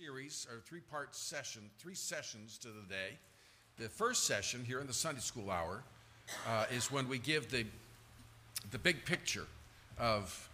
[0.00, 3.18] series or three part session, three sessions to the day.
[3.78, 5.82] The first session here in the Sunday school hour
[6.48, 7.66] uh, is when we give the,
[8.70, 9.46] the big picture
[9.98, 10.48] of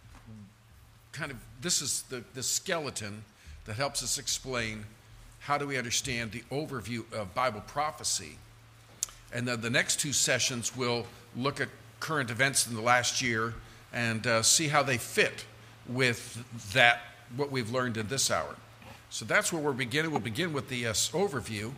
[1.12, 3.22] kind of this is the, the skeleton
[3.66, 4.84] that helps us explain
[5.38, 8.38] how do we understand the overview of Bible prophecy.
[9.32, 11.06] And then the next two sessions will
[11.36, 11.68] look at
[12.00, 13.54] current events in the last year
[13.92, 15.44] and uh, see how they fit
[15.88, 16.42] with
[16.72, 17.00] that
[17.36, 18.56] what we've learned in this hour.
[19.10, 20.10] So that's where we're beginning.
[20.10, 21.72] We'll begin with the uh, overview,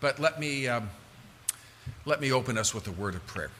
[0.00, 0.90] but let me, um,
[2.04, 3.50] let me open us with a word of prayer.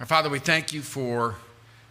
[0.00, 1.36] Our Father, we thank you for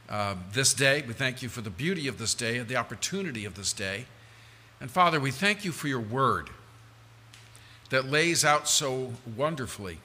[0.10, 1.04] uh, this day.
[1.08, 4.05] We thank you for the beauty of this day and the opportunity of this day.
[4.80, 6.49] And Father, we thank you for your word
[7.90, 9.99] that lays out so wonderfully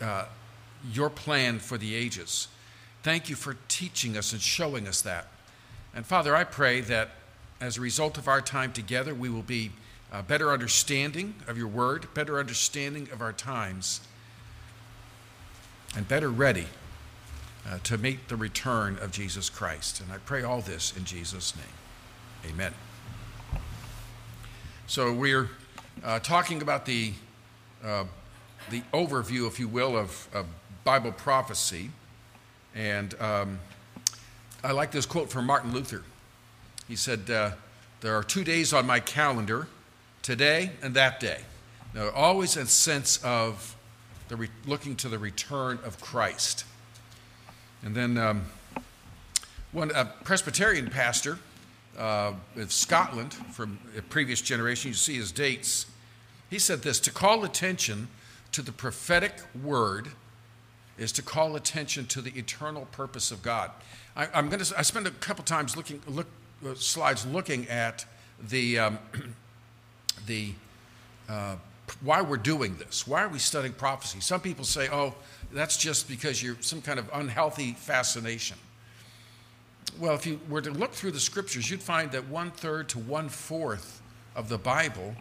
[0.00, 0.26] uh,
[0.92, 2.48] your plan for the ages.
[3.02, 5.26] Thank you for teaching us and showing us that.
[5.94, 7.10] And Father, I pray that
[7.64, 9.70] as a result of our time together, we will be
[10.12, 14.02] a better understanding of your word, better understanding of our times,
[15.96, 16.66] and better ready
[17.66, 20.00] uh, to meet the return of Jesus Christ.
[20.02, 22.52] And I pray all this in Jesus' name.
[22.52, 22.74] Amen.
[24.86, 25.48] So we're
[26.04, 27.14] uh, talking about the,
[27.82, 28.04] uh,
[28.70, 30.44] the overview, if you will, of, of
[30.84, 31.90] Bible prophecy.
[32.74, 33.58] And um,
[34.62, 36.02] I like this quote from Martin Luther.
[36.88, 37.52] He said, uh,
[38.00, 39.68] There are two days on my calendar,
[40.24, 41.42] today and that day.
[41.94, 43.76] Now, always a sense of
[44.28, 46.64] the re- looking to the return of Christ.
[47.84, 48.46] And then um,
[49.70, 51.38] one a Presbyterian pastor
[51.98, 55.86] uh, of Scotland from a previous generation, you see his dates,
[56.48, 58.08] he said this to call attention
[58.52, 60.08] to the prophetic word
[60.96, 63.70] is to call attention to the eternal purpose of God.
[64.16, 64.78] I, am going to.
[64.78, 66.28] I spend a couple times looking look
[66.76, 68.04] slides looking at
[68.48, 68.98] the um,
[70.26, 70.52] the
[71.28, 71.56] uh,
[72.02, 73.06] why we're doing this.
[73.06, 74.20] Why are we studying prophecy?
[74.20, 75.14] Some people say, "Oh,
[75.52, 78.56] that's just because you're some kind of unhealthy fascination."
[79.98, 82.98] Well, if you were to look through the scriptures, you'd find that one third to
[82.98, 84.02] one fourth
[84.34, 85.14] of the Bible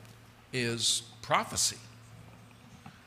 [0.51, 1.77] is prophecy.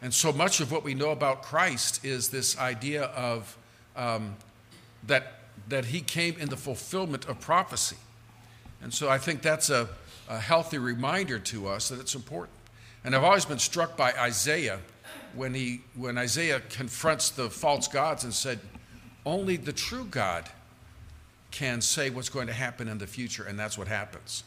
[0.03, 3.57] And so much of what we know about Christ is this idea of
[3.97, 4.37] um,
[5.07, 5.33] that
[5.69, 7.97] that he came in the fulfillment of prophecy.
[8.87, 9.89] And so I think that's a,
[10.29, 12.57] a healthy reminder to us that it's important.
[13.03, 14.79] And I've always been struck by Isaiah
[15.35, 18.61] when, he, when Isaiah confronts the false gods and said,
[19.25, 20.49] Only the true God
[21.51, 24.45] can say what's going to happen in the future, and that's what happens.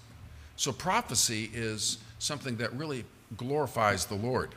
[0.55, 3.03] So prophecy is something that really
[3.35, 4.55] glorifies the Lord.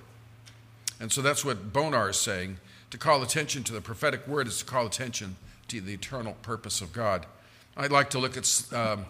[1.00, 2.58] And so that's what Bonar is saying.
[2.92, 5.34] To call attention to the prophetic word is to call attention
[5.66, 7.26] to the eternal purpose of God.
[7.76, 9.06] I'd like to look at um,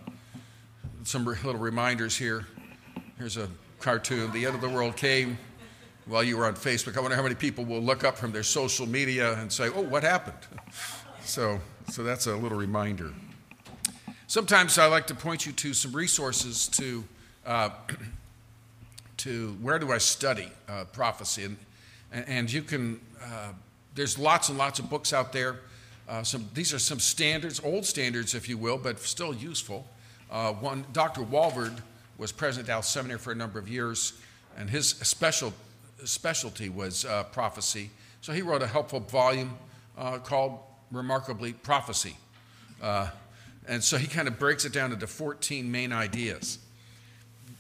[1.05, 2.47] some little reminders here.
[3.19, 3.49] Here's a
[3.81, 4.31] cartoon.
[4.33, 5.39] The end of the world came
[6.07, 6.97] while you were on Facebook.
[6.97, 9.83] I wonder how many people will look up from their social media and say, "Oh,
[9.83, 10.39] what happened?"
[11.25, 13.13] So, so that's a little reminder.
[14.27, 17.05] Sometimes I like to point you to some resources to
[17.47, 17.71] uh,
[19.19, 21.57] to where do I study uh, prophecy, and
[22.11, 23.01] and you can.
[23.23, 23.53] Uh,
[23.95, 25.61] there's lots and lots of books out there.
[26.09, 29.87] Uh, some, these are some standards, old standards, if you will, but still useful.
[30.33, 31.21] Uh, one, Dr.
[31.21, 31.77] Walvoord
[32.17, 34.15] was president at Dallas Seminary for a number of years,
[34.57, 35.53] and his special,
[36.05, 37.91] specialty was uh, prophecy.
[38.23, 39.59] So he wrote a helpful volume
[39.99, 40.59] uh, called
[40.91, 42.17] Remarkably Prophecy.
[42.81, 43.11] Uh,
[43.69, 46.59] and so he kind of breaks it down into 14 main ideas.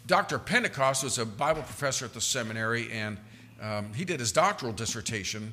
[0.06, 0.38] Dr.
[0.38, 3.18] Pentecost was a Bible professor at the seminary, and
[3.60, 5.52] um, he did his doctoral dissertation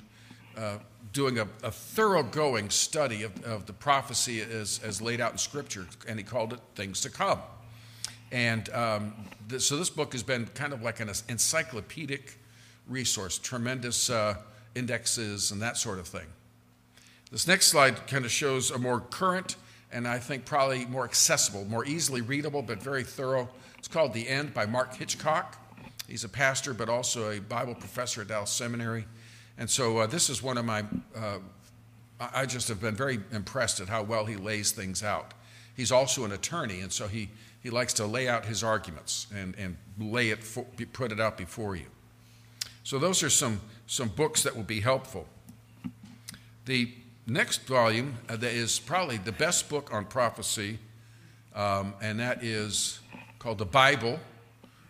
[0.58, 0.78] uh,
[1.14, 5.88] doing a, a thoroughgoing study of, of the prophecy as, as laid out in Scripture,
[6.08, 7.40] and he called it Things to Come.
[8.32, 9.14] And um,
[9.48, 12.38] this, so this book has been kind of like an encyclopedic
[12.88, 14.36] resource, tremendous uh,
[14.76, 16.28] indexes and that sort of thing.
[17.32, 19.56] This next slide kind of shows a more current
[19.92, 23.50] and I think probably more accessible, more easily readable, but very thorough.
[23.78, 25.58] It's called The End by Mark Hitchcock.
[26.08, 29.06] He's a pastor, but also a Bible professor at Dallas Seminary.
[29.60, 31.40] And so uh, this is one of my, uh,
[32.20, 35.34] I just have been very impressed at how well he lays things out.
[35.76, 37.30] He's also an attorney, and so he,
[37.62, 41.38] he likes to lay out his arguments and, and lay it, for, put it out
[41.38, 41.88] before you.
[42.86, 45.28] So those are some, some books that will be helpful.
[46.64, 46.94] The
[47.28, 50.80] next volume uh, that is probably the best book on prophecy,
[51.54, 53.00] um, and that is
[53.40, 54.20] called The Bible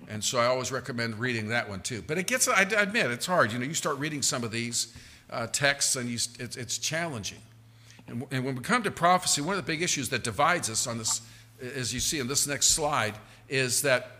[0.09, 2.03] and so I always recommend reading that one too.
[2.05, 3.53] But it gets, I admit, it's hard.
[3.53, 4.91] You know, you start reading some of these
[5.29, 7.37] uh, texts and you, it's, it's challenging.
[8.07, 10.87] And, and when we come to prophecy, one of the big issues that divides us
[10.87, 11.21] on this,
[11.61, 13.13] as you see in this next slide,
[13.47, 14.11] is that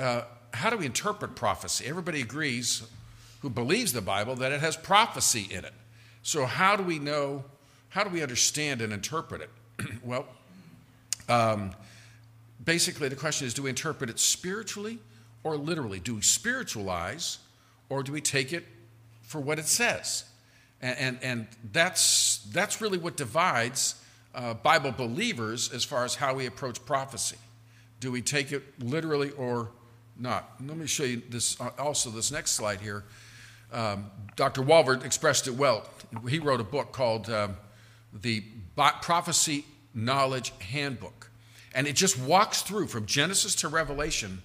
[0.00, 0.22] uh,
[0.52, 1.86] how do we interpret prophecy?
[1.86, 2.82] Everybody agrees
[3.40, 5.74] who believes the Bible that it has prophecy in it.
[6.22, 7.44] So, how do we know,
[7.90, 9.50] how do we understand and interpret it?
[10.04, 10.26] well,
[11.28, 11.70] um,
[12.64, 14.98] basically, the question is do we interpret it spiritually
[15.44, 16.00] or literally?
[16.00, 17.38] Do we spiritualize
[17.88, 18.64] or do we take it
[19.22, 20.24] for what it says?
[20.80, 24.00] And, and, and that's, that's really what divides
[24.34, 27.38] uh, Bible believers as far as how we approach prophecy.
[28.00, 29.70] Do we take it literally or
[30.18, 30.50] not?
[30.64, 33.04] Let me show you this uh, also this next slide here.
[33.72, 34.62] Um, Dr.
[34.62, 35.88] Walvoord expressed it well.
[36.28, 37.56] He wrote a book called um,
[38.12, 38.44] The
[38.76, 41.30] Prophecy Knowledge Handbook.
[41.74, 44.42] And it just walks through from Genesis to Revelation.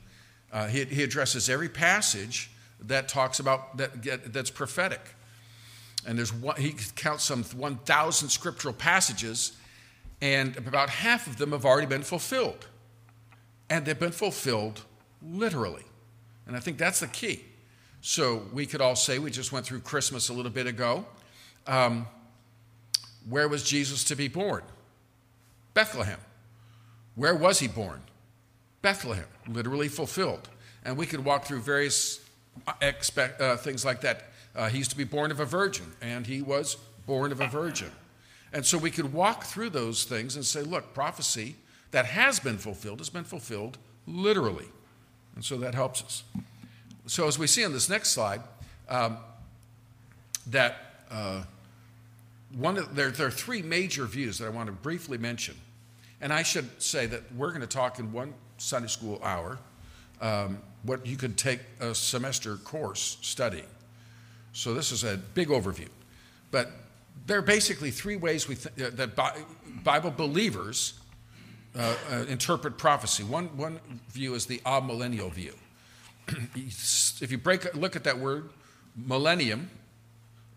[0.51, 2.51] Uh, he, he, addresses every passage
[2.81, 5.01] that talks about that, that's prophetic.
[6.06, 9.53] And there's one, he counts some 1,000 scriptural passages,
[10.21, 12.68] and about half of them have already been fulfilled.
[13.69, 14.81] And they've been fulfilled
[15.21, 15.83] literally.
[16.48, 17.45] And I think that's the key.
[18.01, 21.06] So we could all say, we just went through Christmas a little bit ago.
[21.68, 22.07] Um,
[23.30, 24.63] where was Jesus to be born?
[25.74, 26.19] Bethlehem.
[27.15, 28.01] Where was he born?
[28.81, 30.50] Bethlehem, literally fulfilled.
[30.83, 32.19] And we could walk through various
[32.68, 34.31] uh, expect, uh, things like that.
[34.56, 36.75] Uh, he used to be born of a virgin, and he was
[37.06, 37.92] born of a virgin.
[38.54, 41.56] And so we could walk through those things and say, look, prophecy
[41.92, 44.68] that has been fulfilled has been fulfilled literally.
[45.36, 46.24] And so that helps us.
[47.07, 48.42] So, as we see on this next slide,
[48.89, 49.18] um,
[50.48, 51.44] that uh,
[52.56, 55.56] one of, there, there are three major views that I want to briefly mention.
[56.19, 59.58] And I should say that we're going to talk in one Sunday school hour
[60.22, 63.66] um, what you could take a semester course studying.
[64.54, 65.88] So, this is a big overview.
[66.52, 66.72] But
[67.25, 69.16] there are basically three ways we th- uh, that
[69.84, 70.94] Bible believers
[71.75, 73.24] uh, uh, interpret prophecy.
[73.24, 73.80] One, one
[74.10, 75.54] view is the amillennial view.
[76.28, 78.50] if you break, look at that word,
[78.96, 79.69] millennium,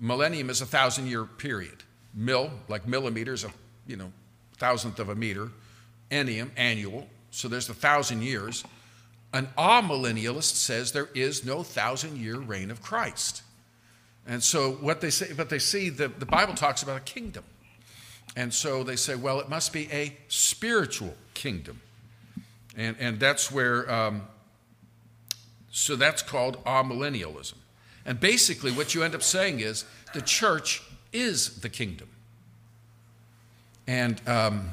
[0.00, 1.84] millennium is a thousand year period.
[2.14, 3.50] Mill, like millimeters, a
[3.86, 4.12] you know,
[4.56, 5.50] thousandth of a meter.
[6.10, 8.64] Ennium, annual, so there's the thousand years.
[9.32, 13.42] An amillennialist says there is no thousand year reign of Christ.
[14.26, 17.42] And so what they say, but they see the, the Bible talks about a kingdom.
[18.36, 21.80] And so they say, well, it must be a spiritual kingdom.
[22.76, 24.22] And, and that's where, um,
[25.72, 27.54] so that's called amillennialism.
[28.06, 29.84] And basically, what you end up saying is
[30.14, 30.82] the church
[31.12, 32.08] is the kingdom.
[33.86, 34.70] And um,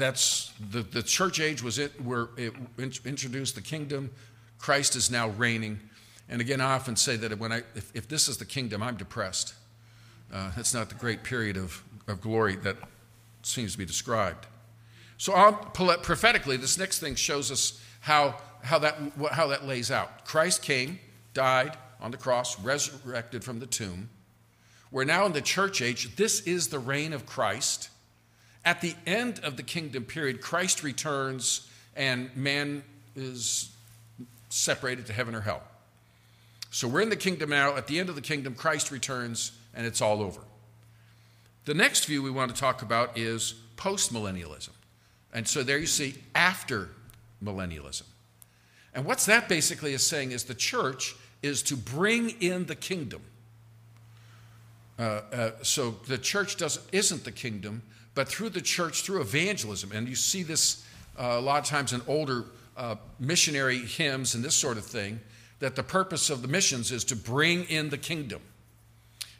[0.00, 4.10] that's the, the church age was it where it introduced the kingdom.
[4.58, 5.80] Christ is now reigning.
[6.28, 8.96] And again, I often say that when I, if, if this is the kingdom, I'm
[8.96, 9.54] depressed
[10.32, 12.76] uh, that's not the great period of, of glory that
[13.42, 14.46] seems to be described.
[15.18, 18.96] So, I'll, prophetically, this next thing shows us how, how, that,
[19.32, 20.24] how that lays out.
[20.24, 20.98] Christ came,
[21.34, 24.08] died on the cross, resurrected from the tomb.
[24.90, 26.16] We're now in the church age.
[26.16, 27.89] This is the reign of Christ.
[28.64, 32.82] At the end of the kingdom period, Christ returns and man
[33.16, 33.70] is
[34.48, 35.62] separated to heaven or hell.
[36.70, 37.76] So we're in the kingdom now.
[37.76, 40.40] At the end of the kingdom, Christ returns and it's all over.
[41.64, 44.70] The next view we want to talk about is postmillennialism.
[45.32, 46.90] And so there you see after
[47.42, 48.04] millennialism.
[48.94, 53.22] And what's that basically is saying is the church is to bring in the kingdom.
[54.98, 57.82] Uh, uh, so the church doesn't, isn't the kingdom,
[58.20, 60.84] but through the church, through evangelism, and you see this
[61.18, 62.44] uh, a lot of times in older
[62.76, 65.18] uh, missionary hymns and this sort of thing,
[65.60, 68.42] that the purpose of the missions is to bring in the kingdom.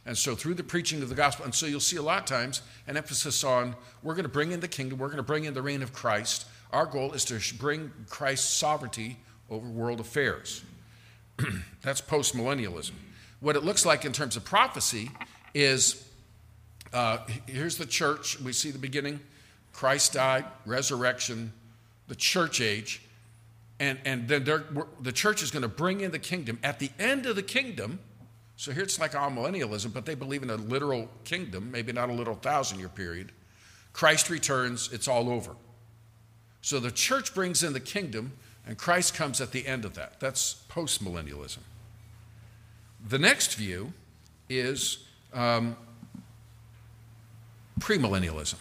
[0.07, 2.25] And so, through the preaching of the gospel, and so you'll see a lot of
[2.25, 5.45] times an emphasis on we're going to bring in the kingdom, we're going to bring
[5.45, 6.47] in the reign of Christ.
[6.73, 9.19] Our goal is to bring Christ's sovereignty
[9.51, 10.65] over world affairs.
[11.83, 12.93] That's post millennialism.
[13.41, 15.11] What it looks like in terms of prophecy
[15.53, 16.03] is
[16.93, 18.41] uh, here's the church.
[18.41, 19.21] We see the beginning
[19.73, 21.53] Christ died, resurrection,
[22.09, 23.03] the church age.
[23.79, 24.45] And, and then
[25.01, 26.59] the church is going to bring in the kingdom.
[26.63, 27.99] At the end of the kingdom,
[28.57, 32.13] so here it's like amillennialism, but they believe in a literal kingdom, maybe not a
[32.13, 33.33] literal thousand year period.
[33.95, 35.57] Christ returns, it's all over.
[36.61, 38.33] So the church brings in the kingdom,
[38.67, 40.21] and Christ comes at the end of that.
[40.21, 41.61] That's postmillennialism.
[43.09, 43.95] The next view
[44.51, 45.75] is um,
[47.81, 48.57] premillennialism.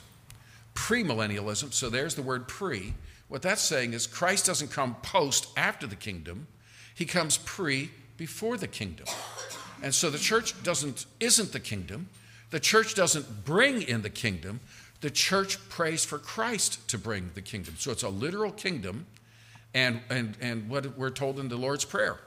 [0.73, 2.93] Premillennialism, so there's the word pre.
[3.27, 6.47] What that's saying is Christ doesn't come post after the kingdom,
[6.95, 9.05] he comes pre before the kingdom.
[9.81, 12.09] And so the church doesn't isn't the kingdom.
[12.49, 14.59] The church doesn't bring in the kingdom.
[15.01, 17.75] The church prays for Christ to bring the kingdom.
[17.77, 19.05] So it's a literal kingdom,
[19.73, 22.19] and, and, and what we're told in the Lord's Prayer.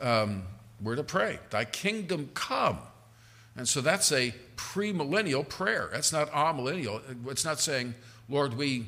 [0.00, 0.42] Um,
[0.82, 2.78] we're to pray, Thy kingdom come.
[3.56, 5.90] And so that's a premillennial prayer.
[5.92, 7.02] That's not amillennial.
[7.30, 7.94] It's not saying,
[8.28, 8.86] Lord, we,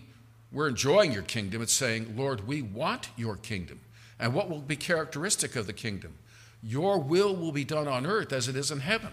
[0.53, 1.61] we're enjoying your kingdom.
[1.61, 3.81] It's saying, Lord, we want your kingdom.
[4.19, 6.15] And what will be characteristic of the kingdom?
[6.63, 9.11] Your will will be done on earth as it is in heaven.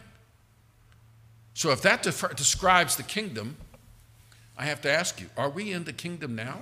[1.53, 3.58] So if that describes the kingdom,
[4.58, 6.62] I have to ask you are we in the kingdom now?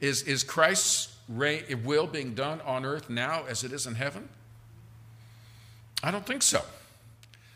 [0.00, 4.28] Is, is Christ's will being done on earth now as it is in heaven?
[6.02, 6.62] I don't think so.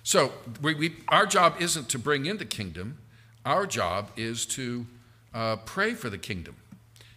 [0.09, 2.97] So we, we, our job isn't to bring in the kingdom,
[3.45, 4.87] our job is to
[5.35, 6.57] uh, pray for the kingdom.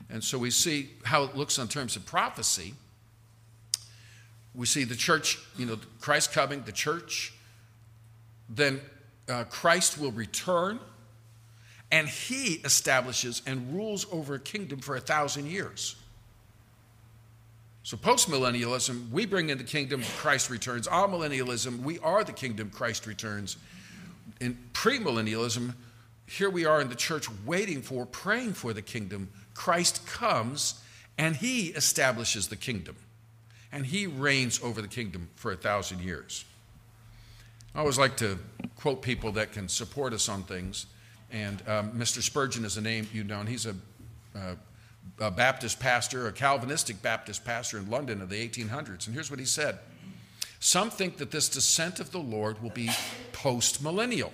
[0.10, 2.74] And so we see how it looks in terms of prophecy.
[4.54, 7.34] We see the church, you know, Christ coming, the church,
[8.50, 8.82] then
[9.30, 10.78] uh, Christ will return
[11.94, 15.96] and he establishes and rules over a kingdom for a thousand years.
[17.84, 20.88] So, postmillennialism, we bring in the kingdom, Christ returns.
[20.88, 23.58] Amillennialism, we are the kingdom, Christ returns.
[24.40, 25.74] In premillennialism,
[26.28, 29.30] here we are in the church waiting for, praying for the kingdom.
[29.54, 30.82] Christ comes
[31.18, 32.96] and he establishes the kingdom.
[33.72, 36.46] And he reigns over the kingdom for a thousand years.
[37.74, 38.38] I always like to
[38.76, 40.86] quote people that can support us on things.
[41.32, 42.22] And um, Mr.
[42.22, 43.76] Spurgeon is a name you know, and he's a,
[44.36, 44.56] uh,
[45.20, 49.06] a Baptist pastor, a Calvinistic Baptist pastor in London of the 1800s.
[49.06, 49.78] And here's what he said
[50.60, 52.90] Some think that this descent of the Lord will be
[53.32, 54.34] post millennial,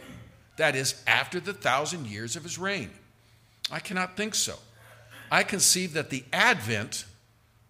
[0.57, 2.89] that is, after the thousand years of his reign.
[3.69, 4.55] I cannot think so.
[5.29, 7.05] I conceive that the advent,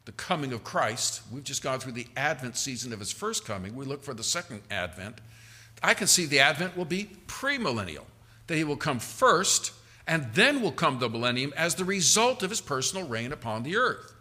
[0.05, 3.75] the coming of Christ, we've just gone through the advent season of his first coming.
[3.75, 5.19] We look for the second advent.
[5.81, 8.05] I conceive the advent will be premillennial,
[8.45, 9.71] that he will come first
[10.07, 13.75] and then will come the millennium as the result of his personal reign upon the
[13.75, 14.13] earth.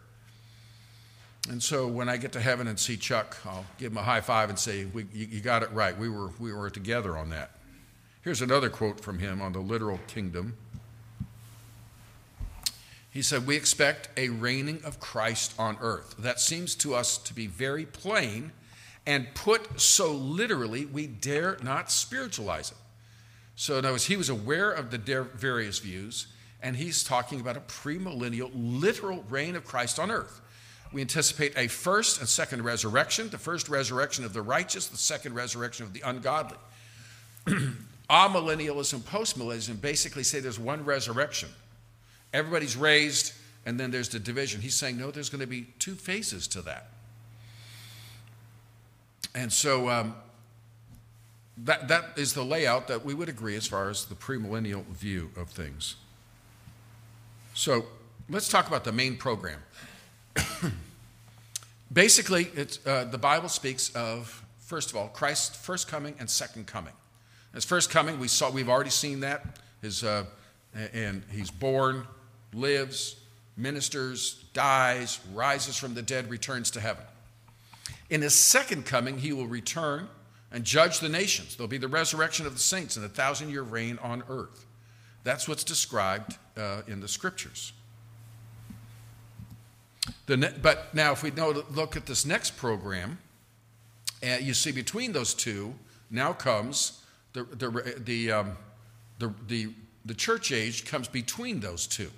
[1.49, 4.21] And so when I get to heaven and see Chuck, I'll give him a high
[4.21, 5.97] five and say, you, you got it right.
[5.97, 7.53] We were, we were together on that.
[8.23, 10.55] Here's another quote from him on the literal kingdom.
[13.13, 16.17] He said, We expect a reigning of Christ on earth.
[16.19, 18.51] That seems to us to be very plain
[19.07, 22.77] and put so literally, we dare not spiritualize it.
[23.57, 24.99] So, in other words, he was aware of the
[25.35, 26.27] various views,
[26.63, 30.43] and he's talking about a premillennial, literal reign of Christ on earth.
[30.93, 35.35] We anticipate a first and second resurrection the first resurrection of the righteous, the second
[35.35, 36.59] resurrection of the ungodly.
[38.11, 41.49] Amillennialism, postmillennialism basically say there's one resurrection.
[42.33, 43.33] Everybody's raised,
[43.65, 44.61] and then there's the division.
[44.61, 46.89] He's saying, no, there's going to be two phases to that.
[49.35, 50.15] And so um,
[51.59, 55.31] that, that is the layout that we would agree as far as the premillennial view
[55.37, 55.97] of things.
[57.55, 57.87] So
[58.29, 59.61] let's talk about the main program.
[61.93, 62.51] Basically,
[62.85, 66.93] uh, the Bible speaks of, first of all, Christ's first coming and second coming.
[67.55, 69.59] His first coming, we saw, we've already seen that.
[69.81, 70.25] His, uh,
[70.93, 72.07] and he's born,
[72.53, 73.17] lives,
[73.57, 77.05] ministers, dies, rises from the dead, returns to heaven.
[78.11, 80.09] In his second coming, he will return
[80.53, 81.57] and judge the nations.
[81.57, 84.67] There'll be the resurrection of the saints and a thousand year reign on earth.
[85.25, 87.73] That's what's described uh, in the scriptures.
[90.27, 93.19] The ne- but now, if we look at this next program,
[94.23, 95.75] uh, you see between those two
[96.11, 98.57] now comes the, the, the, um,
[99.19, 99.69] the, the,
[100.05, 102.11] the church age comes between those two.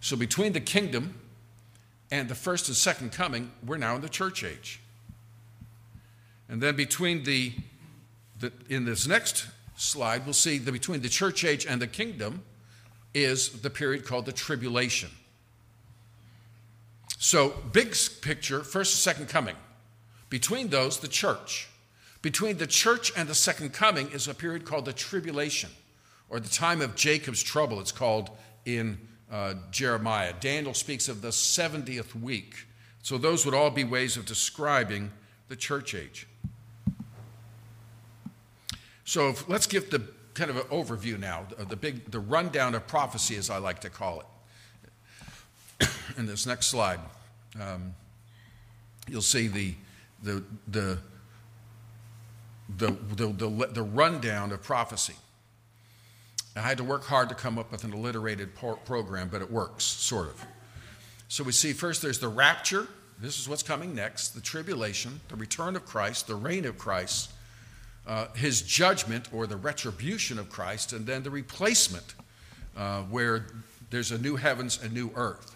[0.00, 1.14] So between the kingdom
[2.10, 4.81] and the first and second coming, we're now in the church age.
[6.52, 7.50] And then between the,
[8.38, 12.42] the in this next slide, we'll see that between the church age and the kingdom
[13.14, 15.08] is the period called the tribulation.
[17.18, 19.56] So, big picture, first and second coming.
[20.28, 21.70] Between those, the church.
[22.20, 25.70] Between the church and the second coming is a period called the tribulation,
[26.28, 28.28] or the time of Jacob's trouble, it's called
[28.66, 28.98] in
[29.30, 30.34] uh, Jeremiah.
[30.38, 32.66] Daniel speaks of the 70th week.
[33.00, 35.12] So, those would all be ways of describing
[35.48, 36.26] the church age.
[39.12, 40.00] So if, let's give the
[40.32, 43.90] kind of an overview now, the big, the rundown of prophecy, as I like to
[43.90, 44.22] call
[45.80, 45.88] it.
[46.16, 46.98] In this next slide,
[47.60, 47.94] um,
[49.06, 49.74] you'll see the,
[50.22, 50.98] the, the,
[52.78, 55.16] the, the, the, the rundown of prophecy.
[56.56, 59.84] I had to work hard to come up with an alliterated program, but it works,
[59.84, 60.42] sort of.
[61.28, 62.88] So we see first there's the rapture.
[63.20, 67.31] This is what's coming next the tribulation, the return of Christ, the reign of Christ,
[68.06, 72.14] uh, his judgment or the retribution of Christ, and then the replacement,
[72.76, 73.46] uh, where
[73.90, 75.54] there's a new heavens, a new earth.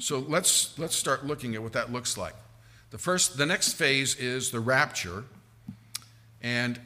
[0.00, 2.34] So let's, let's start looking at what that looks like.
[2.90, 5.24] The first, the next phase is the rapture,
[6.42, 6.80] and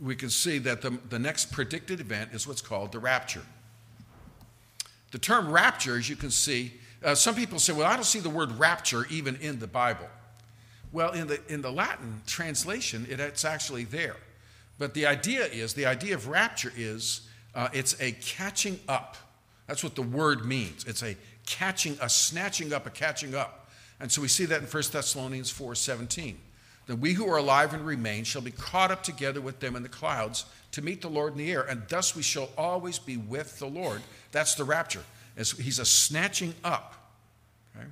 [0.00, 3.42] we can see that the, the next predicted event is what's called the rapture.
[5.10, 6.72] The term rapture, as you can see,
[7.04, 10.08] uh, some people say, well, I don't see the word rapture even in the Bible.
[10.92, 14.16] Well, in the, in the Latin translation, it, it's actually there.
[14.78, 19.16] But the idea is the idea of rapture is uh, it's a catching up.
[19.66, 20.84] That's what the word means.
[20.84, 21.16] It's a
[21.46, 23.68] catching, a snatching up, a catching up.
[24.00, 26.38] And so we see that in 1 Thessalonians 4 17.
[26.86, 29.82] That we who are alive and remain shall be caught up together with them in
[29.82, 33.16] the clouds to meet the Lord in the air, and thus we shall always be
[33.16, 34.00] with the Lord.
[34.32, 35.02] That's the rapture.
[35.36, 36.94] He's a snatching up.
[37.76, 37.86] Okay?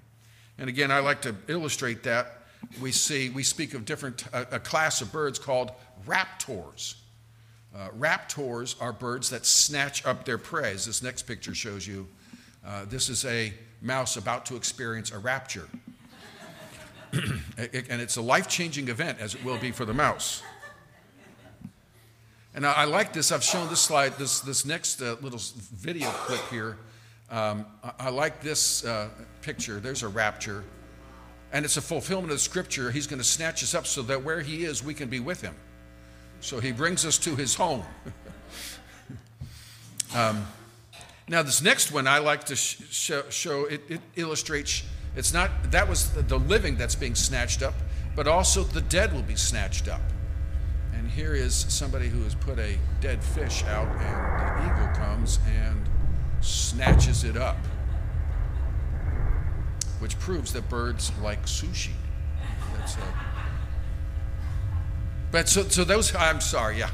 [0.58, 2.37] And again, I like to illustrate that.
[2.80, 5.72] We see, we speak of different, a, a class of birds called
[6.06, 6.94] raptors.
[7.76, 10.72] Uh, raptors are birds that snatch up their prey.
[10.72, 12.08] As this next picture shows you,
[12.66, 15.68] uh, this is a mouse about to experience a rapture.
[17.12, 20.42] and it's a life changing event, as it will be for the mouse.
[22.54, 23.30] And I, I like this.
[23.32, 25.40] I've shown this slide, this, this next uh, little
[25.74, 26.76] video clip here.
[27.30, 29.10] Um, I, I, like this uh,
[29.42, 29.80] picture.
[29.80, 30.64] There's a rapture.
[31.52, 32.90] And it's a fulfillment of scripture.
[32.90, 35.40] He's going to snatch us up so that where he is, we can be with
[35.40, 35.54] him.
[36.40, 37.82] So he brings us to his home.
[40.14, 40.46] um,
[41.28, 44.82] now, this next one I like to sh- show, it, it, illustrates
[45.16, 47.74] it's not that was the, the living that's being snatched up,
[48.14, 50.00] but also the dead will be snatched up.
[50.94, 55.40] And here is somebody who has put a dead fish out, and the eagle comes
[55.46, 55.82] and
[56.40, 57.56] snatches it up,
[60.00, 61.90] which proves that birds like sushi.
[62.76, 62.98] That's a,
[65.30, 66.90] but so, so those, I'm sorry, yeah.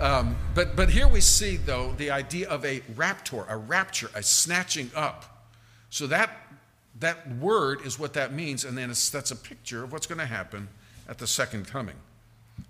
[0.00, 4.22] Um, but, but here we see, though, the idea of a raptor, a rapture, a
[4.22, 5.46] snatching up.
[5.90, 6.30] So that,
[6.98, 10.26] that word is what that means, and then that's a picture of what's going to
[10.26, 10.68] happen
[11.08, 11.94] at the second coming.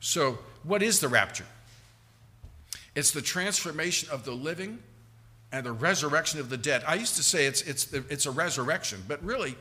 [0.01, 1.47] So, what is the rapture?
[2.95, 4.79] It's the transformation of the living
[5.55, 6.83] and the resurrection of the dead.
[6.85, 9.55] I used to say it's, it's, it's a resurrection, but really,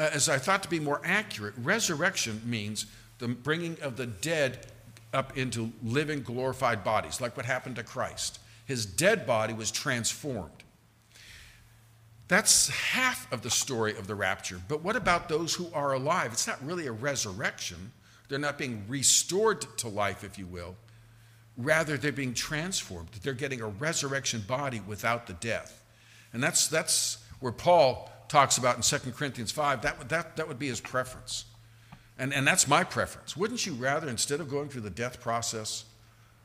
[0.00, 2.86] uh, as I thought to be more accurate, resurrection means
[3.18, 4.66] the bringing of the dead
[5.14, 8.40] up into living, glorified bodies, like what happened to Christ.
[8.64, 10.50] His dead body was transformed.
[12.26, 14.60] That's half of the story of the rapture.
[14.66, 16.32] But what about those who are alive?
[16.32, 17.92] It's not really a resurrection.
[18.28, 20.74] They're not being restored to life, if you will.
[21.56, 23.08] Rather, they're being transformed.
[23.22, 25.82] They're getting a resurrection body without the death.
[26.32, 29.82] And that's, that's where Paul talks about in 2 Corinthians 5.
[29.82, 31.46] That, that, that would be his preference.
[32.18, 33.36] And, and that's my preference.
[33.36, 35.84] Wouldn't you rather, instead of going through the death process,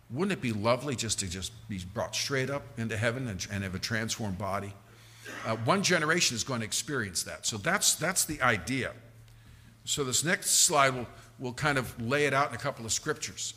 [0.09, 3.63] wouldn't it be lovely just to just be brought straight up into heaven and, and
[3.63, 4.73] have a transformed body?
[5.45, 7.45] Uh, one generation is going to experience that.
[7.45, 8.91] So that's, that's the idea.
[9.85, 11.07] So this next slide will,
[11.39, 13.53] will kind of lay it out in a couple of scriptures.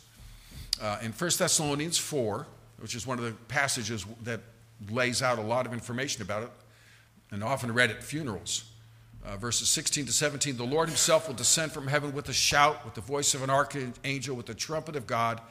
[0.81, 2.45] Uh, in 1 Thessalonians 4,
[2.79, 4.41] which is one of the passages that
[4.89, 6.51] lays out a lot of information about it,
[7.31, 8.65] and often read at funerals
[9.25, 12.85] uh, verses 16 to 17 the Lord himself will descend from heaven with a shout,
[12.85, 15.41] with the voice of an archangel, with the trumpet of God.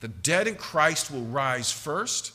[0.00, 2.32] The dead in Christ will rise first.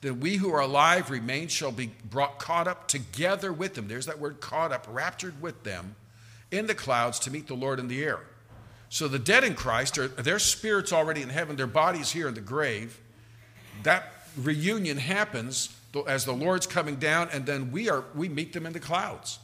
[0.00, 3.88] Then we who are alive remain shall be brought caught up together with them.
[3.88, 5.94] There's that word caught up, raptured with them
[6.50, 8.20] in the clouds to meet the Lord in the air.
[8.88, 12.34] So the dead in Christ are their spirits already in heaven, their bodies here in
[12.34, 13.00] the grave.
[13.82, 15.74] That reunion happens
[16.06, 19.38] as the Lord's coming down, and then we are we meet them in the clouds.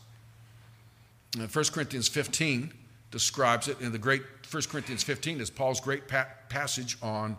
[1.36, 2.72] 1 Corinthians 15
[3.10, 7.36] describes it, in the great 1 Corinthians 15 is Paul's great pa- passage on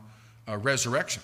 [0.47, 1.21] uh, resurrection.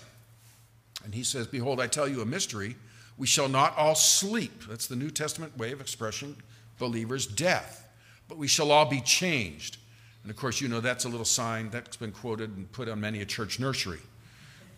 [1.04, 2.76] And he says, Behold, I tell you a mystery.
[3.18, 4.62] We shall not all sleep.
[4.68, 6.36] That's the New Testament way of expressing
[6.78, 7.88] believers' death.
[8.28, 9.78] But we shall all be changed.
[10.22, 13.00] And of course, you know that's a little sign that's been quoted and put on
[13.00, 14.00] many a church nursery.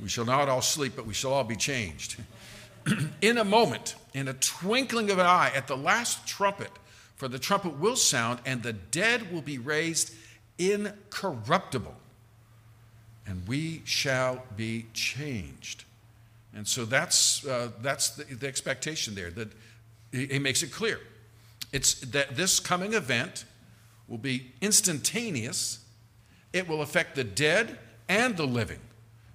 [0.01, 2.17] We shall not all sleep, but we shall all be changed.
[3.21, 6.71] in a moment, in a twinkling of an eye, at the last trumpet,
[7.17, 10.13] for the trumpet will sound, and the dead will be raised
[10.59, 11.95] incorruptible,
[13.27, 15.85] and we shall be changed.
[16.55, 19.49] And so that's, uh, that's the, the, expectation there, that
[20.11, 21.01] he makes it clear.
[21.73, 23.45] It's that this coming event
[24.09, 25.81] will be instantaneous,
[26.53, 28.81] it will affect the dead and the living.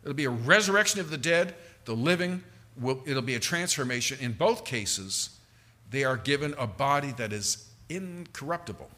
[0.04, 2.44] It'll be a resurrection of the dead, the living,
[2.80, 4.18] will, it'll be a transformation.
[4.22, 5.32] In both cases,
[5.90, 8.90] they are given a body that is incorruptible.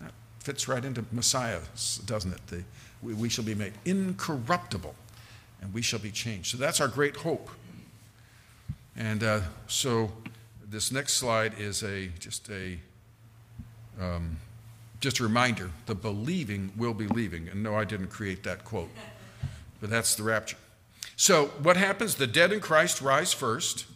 [0.00, 1.60] That fits right into Messiah,
[2.06, 2.46] doesn't it?
[2.46, 2.64] The,
[3.02, 4.94] we, we shall be made incorruptible
[5.60, 6.50] and we shall be changed.
[6.50, 7.50] So that's our great hope.
[8.96, 10.10] And uh, so
[10.68, 12.78] this next slide is a just a
[14.00, 14.36] um,
[15.00, 17.48] just a reminder: the believing will be leaving.
[17.48, 18.90] And no, I didn't create that quote,
[19.80, 20.56] but that's the rapture.
[21.16, 22.14] So what happens?
[22.14, 23.86] The dead in Christ rise first.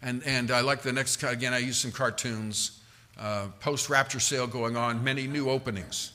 [0.00, 2.80] And, and I like the next, again, I use some cartoons.
[3.18, 6.12] Uh, Post rapture sale going on, many new openings.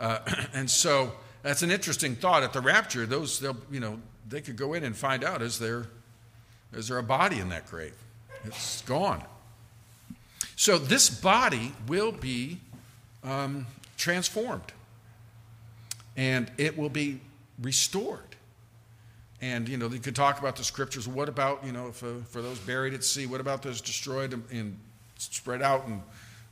[0.00, 0.18] Uh,
[0.54, 2.42] and so that's an interesting thought.
[2.42, 5.58] At the rapture, those, they'll, you know, they could go in and find out is
[5.58, 5.86] there,
[6.72, 7.94] is there a body in that grave?
[8.44, 9.22] It's gone.
[10.56, 12.60] So this body will be
[13.22, 14.72] um, transformed
[16.16, 17.20] and it will be
[17.60, 18.20] restored.
[19.40, 21.06] And, you know, you could talk about the scriptures.
[21.06, 23.26] What about, you know, for, for those buried at sea?
[23.26, 24.78] What about those destroyed and,
[25.16, 26.02] spread out in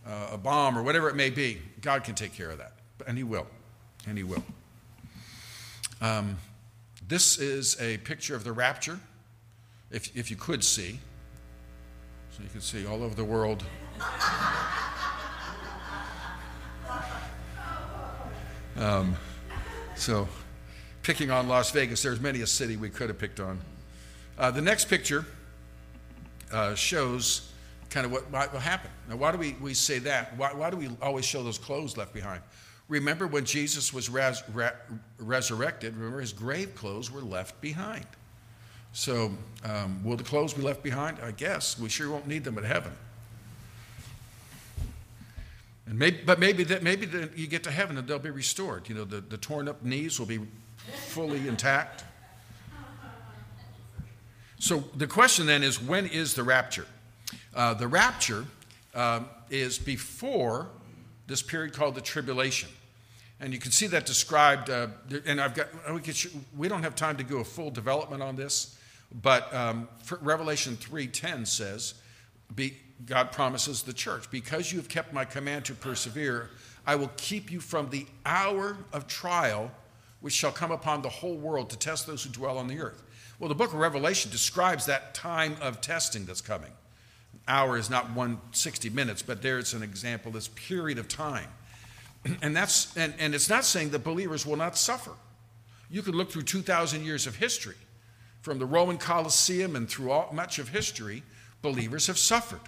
[0.06, 1.58] uh, a bomb or whatever it may be?
[1.80, 2.72] God can take care of that.
[3.06, 3.46] And He will.
[4.06, 4.44] And He will.
[6.00, 6.36] Um,
[7.08, 8.98] this is a picture of the rapture,
[9.90, 10.98] if, if you could see.
[12.36, 13.62] So you can see all over the world.
[18.74, 19.14] Um,
[19.94, 20.26] so
[21.02, 22.02] picking on Las Vegas.
[22.02, 23.60] There's many a city we could have picked on.
[24.38, 25.26] Uh, the next picture
[26.52, 27.52] uh, shows
[27.90, 28.92] kind of what, what happened.
[29.08, 30.36] Now, why do we, we say that?
[30.36, 32.42] Why, why do we always show those clothes left behind?
[32.88, 34.68] Remember when Jesus was res, re,
[35.18, 38.06] resurrected, remember his grave clothes were left behind.
[38.92, 39.32] So,
[39.64, 41.18] um, will the clothes be left behind?
[41.22, 41.78] I guess.
[41.78, 42.92] We sure won't need them at heaven.
[45.86, 48.88] And maybe, but maybe that maybe you get to heaven and they'll be restored.
[48.88, 50.40] You know, the, the torn up knees will be
[51.08, 52.04] fully intact.
[54.58, 56.86] So the question then is when is the rapture?
[57.54, 58.46] Uh, the rapture
[58.94, 60.68] uh, is before
[61.26, 62.68] this period called the tribulation.
[63.40, 64.86] And you can see that described, uh,
[65.26, 66.16] and I've got, we, could,
[66.56, 68.78] we, don't have time to do a full development on this,
[69.20, 69.88] but um,
[70.20, 71.94] Revelation 3.10 says,
[72.54, 76.50] be, God promises the church, because you have kept my command to persevere,
[76.86, 79.70] I will keep you from the hour of trial
[80.20, 83.02] which shall come upon the whole world to test those who dwell on the earth.
[83.38, 86.70] Well, the book of Revelation describes that time of testing that's coming.
[87.32, 91.48] An hour is not 160 minutes, but there it's an example, this period of time.
[92.40, 95.10] And, that's, and, and it's not saying that believers will not suffer.
[95.90, 97.74] You could look through 2,000 years of history.
[98.42, 101.24] From the Roman Colosseum and through all, much of history,
[101.62, 102.60] believers have suffered.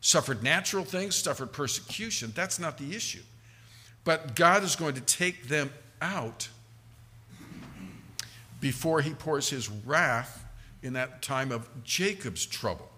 [0.00, 2.32] Suffered natural things, suffered persecution.
[2.34, 3.22] That's not the issue.
[4.04, 6.48] But God is going to take them out
[8.60, 10.44] before he pours his wrath
[10.82, 12.88] in that time of Jacob's trouble.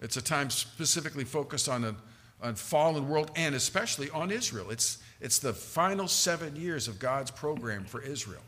[0.00, 1.96] It's a time specifically focused on
[2.42, 4.70] a fallen world and especially on Israel.
[4.70, 8.42] It's, it's the final seven years of God's program for Israel.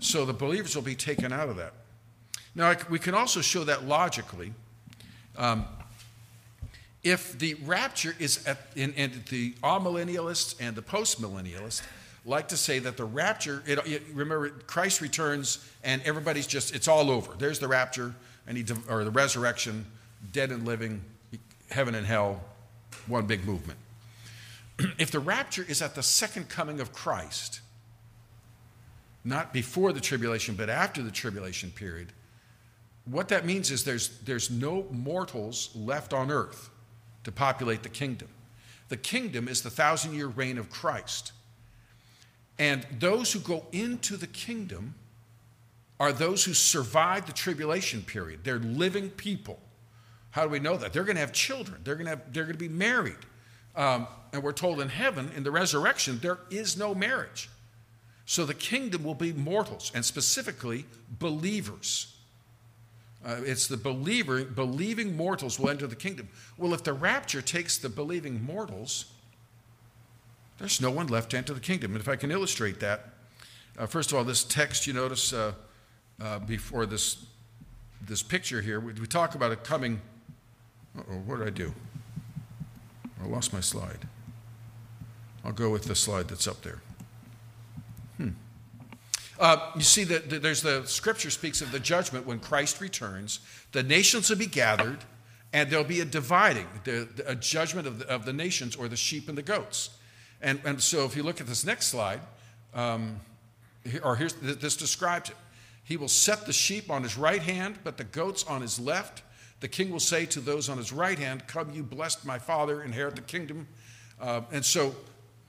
[0.00, 1.72] So the believers will be taken out of that.
[2.54, 4.52] Now, we can also show that logically.
[5.36, 5.66] Um,
[7.06, 11.80] if the rapture is at, in, in the amillennialists and the postmillennialists
[12.24, 16.88] like to say that the rapture, it, it, remember, Christ returns and everybody's just, it's
[16.88, 17.32] all over.
[17.38, 18.12] There's the rapture,
[18.48, 19.86] and he, or the resurrection,
[20.32, 21.00] dead and living,
[21.70, 22.42] heaven and hell,
[23.06, 23.78] one big movement.
[24.98, 27.60] if the rapture is at the second coming of Christ,
[29.24, 32.08] not before the tribulation, but after the tribulation period,
[33.04, 36.70] what that means is there's, there's no mortals left on earth
[37.26, 38.28] to populate the kingdom.
[38.88, 41.32] The kingdom is the thousand year reign of Christ.
[42.56, 44.94] And those who go into the kingdom
[45.98, 48.44] are those who survive the tribulation period.
[48.44, 49.58] They're living people.
[50.30, 50.92] How do we know that?
[50.92, 51.80] They're going to have children.
[51.82, 53.16] They're going to, have, they're going to be married.
[53.74, 57.50] Um, and we're told in heaven, in the resurrection, there is no marriage.
[58.24, 60.84] So the kingdom will be mortals, and specifically
[61.18, 62.15] believers.
[63.26, 66.28] Uh, it's the believer, believing mortals will enter the kingdom.
[66.56, 69.06] Well, if the rapture takes the believing mortals,
[70.58, 71.92] there's no one left to enter the kingdom.
[71.92, 73.06] And if I can illustrate that,
[73.76, 75.54] uh, first of all, this text you notice uh,
[76.22, 77.26] uh, before this,
[78.00, 80.00] this picture here, we, we talk about it coming.
[80.96, 81.74] oh, what did I do?
[83.20, 84.06] I lost my slide.
[85.44, 86.80] I'll go with the slide that's up there.
[88.18, 88.30] Hmm.
[89.38, 93.40] Uh, you see that there's the scripture speaks of the judgment when Christ returns.
[93.72, 94.98] The nations will be gathered,
[95.52, 98.88] and there'll be a dividing, the, the, a judgment of the, of the nations or
[98.88, 99.90] the sheep and the goats.
[100.40, 102.20] And, and so if you look at this next slide,
[102.74, 103.20] um,
[104.02, 105.36] or here's, this describes it.
[105.84, 109.22] He will set the sheep on his right hand, but the goats on his left.
[109.60, 112.82] The king will say to those on his right hand, Come, you blessed my father,
[112.82, 113.68] inherit the kingdom.
[114.20, 114.94] Uh, and so,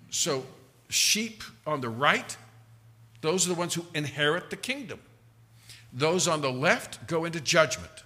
[0.09, 0.45] so
[0.89, 2.37] sheep on the right,
[3.21, 4.99] those are the ones who inherit the kingdom.
[5.91, 8.03] Those on the left go into judgment.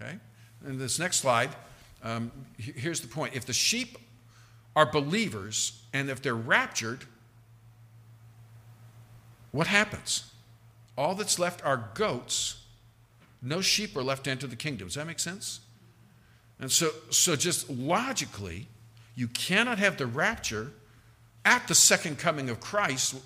[0.00, 0.18] Okay?
[0.66, 1.50] In this next slide,
[2.02, 3.34] um, here's the point.
[3.34, 3.98] If the sheep
[4.76, 7.04] are believers and if they're raptured,
[9.50, 10.32] what happens?
[10.96, 12.64] All that's left are goats.
[13.42, 14.88] No sheep are left to enter the kingdom.
[14.88, 15.60] Does that make sense?
[16.60, 18.66] And so, so just logically,
[19.14, 20.72] you cannot have the rapture
[21.44, 23.16] at the second coming of Christ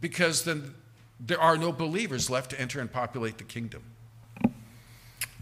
[0.00, 0.74] because then
[1.20, 3.82] there are no believers left to enter and populate the kingdom.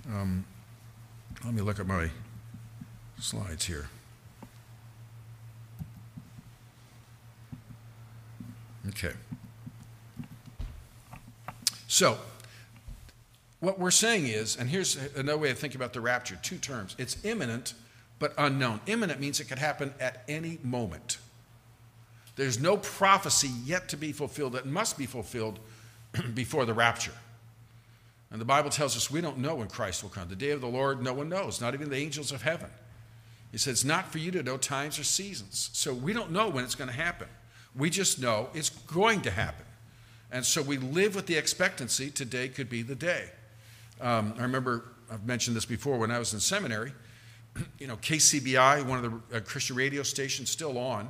[0.09, 0.45] Um,
[1.45, 2.11] let me look at my
[3.19, 3.88] slides here.
[8.88, 9.12] Okay.
[11.88, 12.19] So,
[13.61, 16.95] what we're saying is, and here's another way of thinking about the rapture two terms
[16.99, 17.75] it's imminent
[18.19, 18.81] but unknown.
[18.87, 21.19] Imminent means it could happen at any moment.
[22.37, 25.59] There's no prophecy yet to be fulfilled that must be fulfilled
[26.35, 27.14] before the rapture.
[28.31, 30.29] And the Bible tells us we don't know when Christ will come.
[30.29, 32.68] The day of the Lord, no one knows, not even the angels of heaven.
[33.53, 35.70] He says, it's not for you to know times or seasons.
[35.72, 37.29] So we don't know when it's going to happen.
[37.75, 39.64] We just know it's going to happen.
[40.31, 43.31] And so we live with the expectancy today could be the day.
[44.01, 46.92] Um, I remember, I've mentioned this before, when I was in seminary,
[47.79, 51.09] you know, KCBI, one of the uh, Christian radio stations, still on.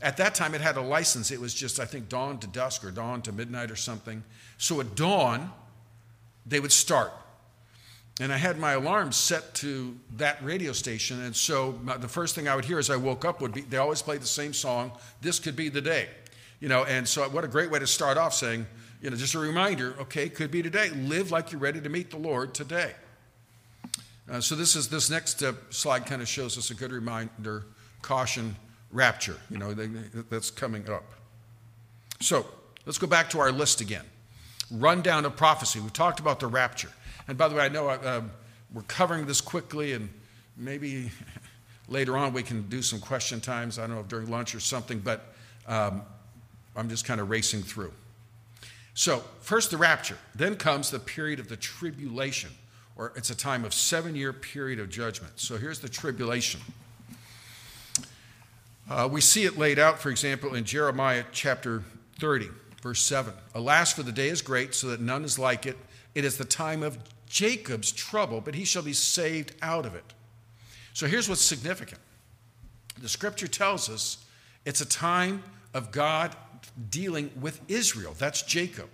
[0.00, 1.30] At that time, it had a license.
[1.30, 4.22] It was just, I think, dawn to dusk or dawn to midnight or something.
[4.56, 5.50] So at dawn,
[6.46, 7.12] they would start.
[8.20, 11.20] And I had my alarm set to that radio station.
[11.22, 13.76] And so the first thing I would hear as I woke up would be they
[13.76, 16.08] always played the same song, This Could Be the Day.
[16.60, 18.66] You know, and so what a great way to start off saying,
[19.00, 20.90] you know, just a reminder, okay, could be today.
[20.90, 22.94] Live like you're ready to meet the Lord today.
[24.28, 27.64] Uh, so this is this next uh, slide kind of shows us a good reminder,
[28.02, 28.56] caution,
[28.92, 29.36] rapture.
[29.50, 31.04] You know, that's coming up.
[32.20, 32.46] So
[32.86, 34.04] let's go back to our list again
[34.70, 35.80] rundown of prophecy.
[35.80, 36.90] We've talked about the rapture.
[37.26, 38.22] And by the way, I know uh,
[38.72, 40.08] we're covering this quickly, and
[40.56, 41.10] maybe
[41.88, 43.78] later on we can do some question times.
[43.78, 45.32] I don't know if during lunch or something, but
[45.66, 46.02] um,
[46.76, 47.92] I'm just kind of racing through.
[48.94, 52.50] So, first the rapture, then comes the period of the tribulation,
[52.96, 55.34] or it's a time of seven year period of judgment.
[55.36, 56.60] So, here's the tribulation.
[58.88, 61.82] Uh, we see it laid out, for example, in Jeremiah chapter
[62.18, 62.48] 30.
[62.80, 65.76] Verse 7 Alas, for the day is great, so that none is like it.
[66.14, 70.14] It is the time of Jacob's trouble, but he shall be saved out of it.
[70.94, 72.00] So here's what's significant
[73.00, 74.24] the scripture tells us
[74.64, 75.42] it's a time
[75.74, 76.34] of God
[76.90, 78.14] dealing with Israel.
[78.18, 78.88] That's Jacob.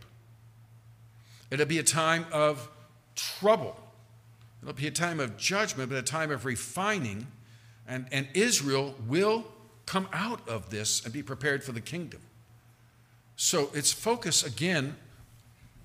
[1.51, 2.69] It'll be a time of
[3.15, 3.77] trouble.
[4.63, 7.27] It'll be a time of judgment, but a time of refining.
[7.87, 9.45] And, and Israel will
[9.87, 12.20] come out of this and be prepared for the kingdom.
[13.37, 14.97] So it's focus again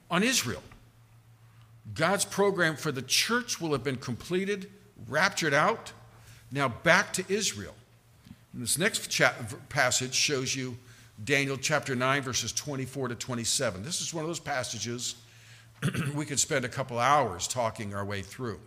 [0.10, 0.64] on Israel.
[1.94, 4.70] God's program for the church will have been completed,
[5.08, 5.92] raptured out.
[6.52, 7.76] Now back to Israel.
[8.54, 9.22] And this next
[9.70, 10.78] passage shows you
[11.24, 13.84] Daniel chapter 9, verses 24 to 27.
[13.84, 15.16] This is one of those passages
[16.16, 18.60] we could spend a couple hours talking our way through.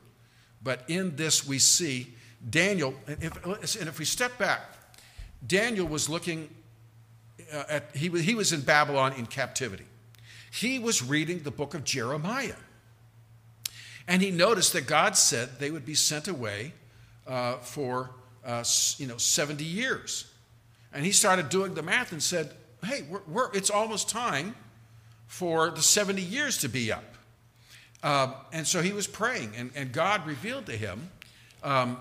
[0.63, 2.15] But in this, we see
[2.49, 4.61] Daniel, and if, and if we step back,
[5.47, 6.49] Daniel was looking
[7.53, 9.85] uh, at, he, he was in Babylon in captivity.
[10.53, 12.57] He was reading the book of Jeremiah.
[14.07, 16.73] And he noticed that God said they would be sent away
[17.27, 18.11] uh, for
[18.45, 18.65] uh,
[18.99, 20.31] you know 70 years.
[20.93, 22.53] And he started doing the math and said,
[22.85, 24.55] hey, we're, we're, it's almost time
[25.27, 27.05] for the 70 years to be up.
[28.03, 31.09] Um, and so he was praying, and, and God revealed to him
[31.63, 31.97] um,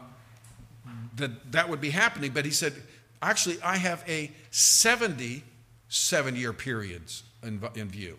[1.16, 2.32] that that would be happening.
[2.34, 2.74] But he said,
[3.22, 5.44] Actually, I have a 70
[5.92, 8.18] seven year periods in, in view.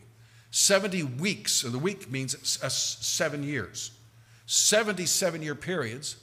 [0.51, 2.37] 70 weeks, and the week means
[2.73, 3.93] seven years.
[4.47, 6.17] 77 year periods.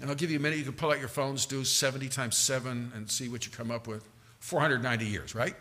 [0.00, 0.58] And I'll give you a minute.
[0.58, 3.70] You can pull out your phones, do 70 times 7, and see what you come
[3.70, 4.06] up with.
[4.40, 5.54] 490 years, right?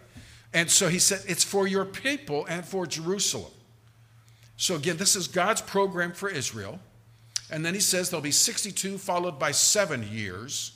[0.53, 3.51] And so he said, it's for your people and for Jerusalem.
[4.57, 6.79] So again, this is God's program for Israel.
[7.49, 10.73] And then he says there'll be 62 followed by seven years.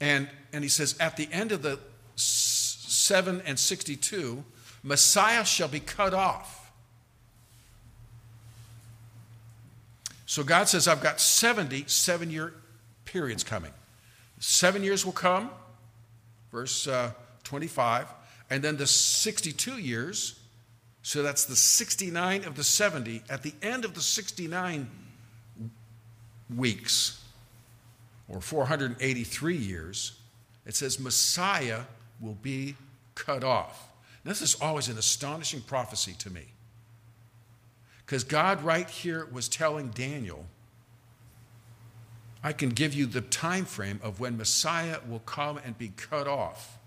[0.00, 1.78] And, and he says, at the end of the
[2.16, 4.44] 7 and 62,
[4.82, 6.70] Messiah shall be cut off.
[10.26, 12.52] So God says, I've got 70 seven year
[13.06, 13.72] periods coming.
[14.40, 15.50] Seven years will come,
[16.52, 17.12] verse uh,
[17.44, 18.06] 25,
[18.50, 20.38] and then the 62 years,
[21.02, 23.22] so that's the 69 of the 70.
[23.30, 24.90] At the end of the 69
[26.54, 27.24] weeks,
[28.28, 30.12] or 483 years,
[30.66, 31.80] it says Messiah
[32.20, 32.76] will be
[33.14, 33.88] cut off.
[34.24, 36.46] Now, this is always an astonishing prophecy to me.
[38.04, 40.46] Because God, right here, was telling Daniel,
[42.42, 46.26] I can give you the time frame of when Messiah will come and be cut
[46.26, 46.78] off.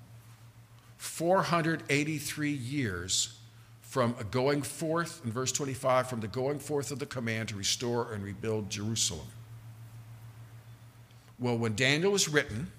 [0.98, 3.38] 483 years
[3.82, 8.14] from going forth, in verse 25, from the going forth of the command to restore
[8.14, 9.28] and rebuild Jerusalem.
[11.42, 12.72] Well, when Daniel was written,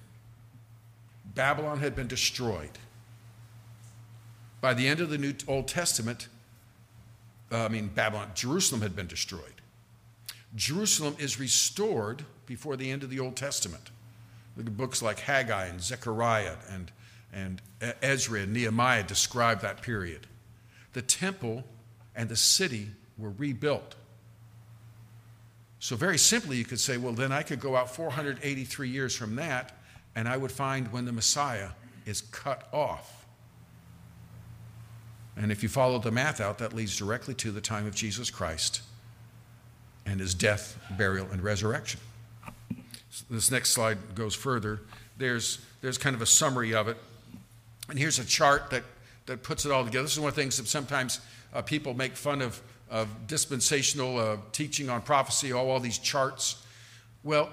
[1.34, 2.78] Babylon had been destroyed.
[4.60, 6.28] By the end of the New Old Testament,
[7.50, 9.60] uh, I mean, Babylon, Jerusalem had been destroyed.
[10.54, 13.90] Jerusalem is restored before the end of the Old Testament.
[14.56, 16.92] The books like Haggai and Zechariah and,
[17.32, 17.60] and
[18.00, 20.28] Ezra and Nehemiah describe that period
[20.92, 21.64] the temple
[22.14, 23.94] and the city were rebuilt.
[25.82, 29.34] So, very simply, you could say, well, then I could go out 483 years from
[29.34, 29.72] that,
[30.14, 31.70] and I would find when the Messiah
[32.06, 33.26] is cut off.
[35.36, 38.30] And if you follow the math out, that leads directly to the time of Jesus
[38.30, 38.82] Christ
[40.06, 41.98] and his death, burial, and resurrection.
[43.10, 44.82] So this next slide goes further.
[45.18, 46.96] There's, there's kind of a summary of it.
[47.88, 48.84] And here's a chart that
[49.26, 50.04] that puts it all together.
[50.04, 51.20] This is one of the things that sometimes
[51.52, 52.60] uh, people make fun of,
[52.92, 56.64] of dispensational uh, teaching on prophecy, all, all these charts.
[57.24, 57.50] Well,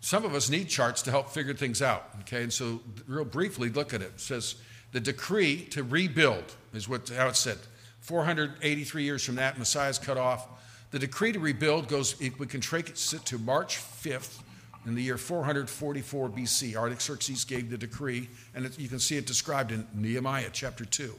[0.00, 2.10] some of us need charts to help figure things out.
[2.20, 4.12] Okay, and so real briefly, look at it.
[4.16, 4.56] It says
[4.90, 6.44] the decree to rebuild
[6.74, 7.58] is what how it said.
[8.00, 10.48] 483 years from that, Messiah's cut off.
[10.90, 12.20] The decree to rebuild goes.
[12.20, 14.42] We can trace it to March 5th,
[14.84, 19.26] in the year 444 BC, Artaxerxes gave the decree, and it, you can see it
[19.26, 21.14] described in Nehemiah chapter 2.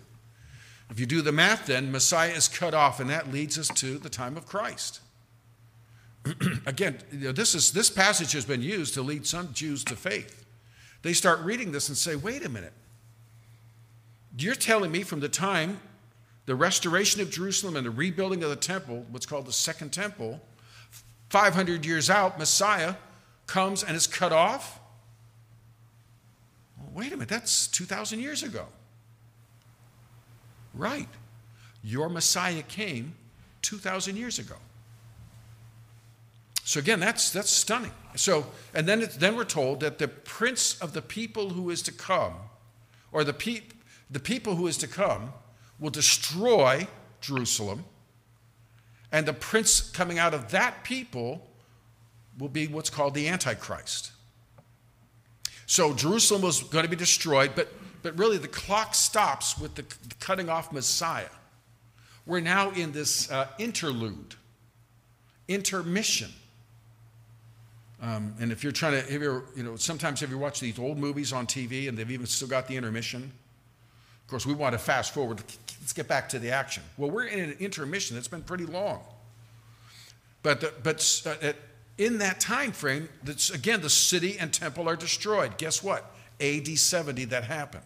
[0.89, 3.98] If you do the math, then Messiah is cut off, and that leads us to
[3.98, 5.02] the time of Christ.
[6.65, 9.96] Again, you know, this, is, this passage has been used to lead some Jews to
[9.96, 10.46] faith.
[11.02, 12.74] They start reading this and say, wait a minute.
[14.38, 15.80] You're telling me from the time
[16.46, 20.41] the restoration of Jerusalem and the rebuilding of the temple, what's called the Second Temple,
[21.30, 22.96] 500 years out, Messiah
[23.48, 24.80] comes and is cut off?
[26.78, 28.67] Well, wait a minute, that's 2,000 years ago.
[30.74, 31.10] Right.
[31.84, 33.16] Your Messiah came
[33.62, 34.56] 2,000 years ago.
[36.64, 37.92] So again, that's, that's stunning.
[38.16, 41.82] So, and then, it, then we're told that the prince of the people who is
[41.84, 42.34] to come,
[43.12, 43.64] or the, pe-
[44.10, 45.34] the people who is to come,
[45.80, 46.88] will destroy
[47.20, 47.84] Jerusalem,
[49.12, 51.46] and the prince coming out of that people
[52.40, 54.12] will be what's called the Antichrist.
[55.66, 57.72] So Jerusalem was going to be destroyed, but,
[58.04, 59.86] but really the clock stops with the
[60.20, 61.26] cutting off Messiah.
[62.26, 64.36] We're now in this uh, interlude,
[65.48, 66.30] intermission.
[68.02, 70.78] Um, and if you're trying to, if you're, you know, sometimes if you watch these
[70.78, 73.32] old movies on TV and they've even still got the intermission,
[74.22, 75.42] of course, we want to fast forward.
[75.80, 76.84] Let's get back to the action.
[76.98, 79.02] Well, we're in an intermission that's been pretty long.
[80.44, 81.54] But, the, but uh,
[81.98, 85.58] in that time frame, that's, again, the city and temple are destroyed.
[85.58, 86.13] Guess what?
[86.39, 87.84] AD 70 that happened.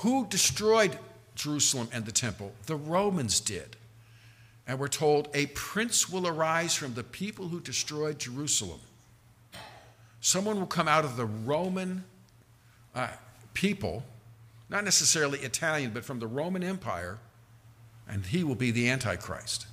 [0.00, 0.98] Who destroyed
[1.34, 2.52] Jerusalem and the temple?
[2.66, 3.76] The Romans did.
[4.66, 8.80] And we're told a prince will arise from the people who destroyed Jerusalem.
[10.20, 12.04] Someone will come out of the Roman
[12.94, 13.08] uh,
[13.54, 14.02] people,
[14.68, 17.18] not necessarily Italian, but from the Roman Empire,
[18.08, 19.66] and he will be the Antichrist.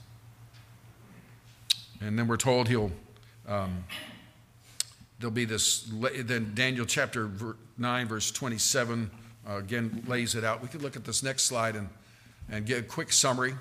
[2.00, 2.92] And then we're told he'll,
[3.48, 3.86] um,
[5.24, 5.90] there'll be this,
[6.26, 7.32] then Daniel chapter
[7.78, 9.10] 9, verse 27,
[9.48, 10.62] uh, again lays it out.
[10.62, 11.88] We could look at this next slide and,
[12.50, 13.54] and get a quick summary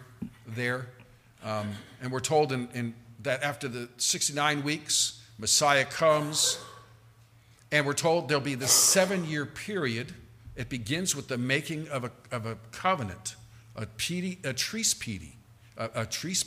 [0.44, 0.88] there.
[1.44, 1.70] Um,
[2.01, 6.59] and we're told in, in that after the 69 weeks, Messiah comes,
[7.70, 10.12] and we're told there'll be this seven year period.
[10.57, 13.37] It begins with the making of a, of a covenant,
[13.77, 14.96] a, pedi, a treace
[15.77, 16.44] a, a treace.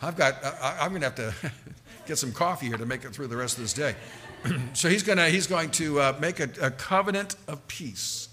[0.00, 1.52] I've got, I, am going to have to
[2.06, 3.94] get some coffee here to make it through the rest of this day.
[4.72, 8.28] so he's, gonna, he's going to uh, make a, a covenant of peace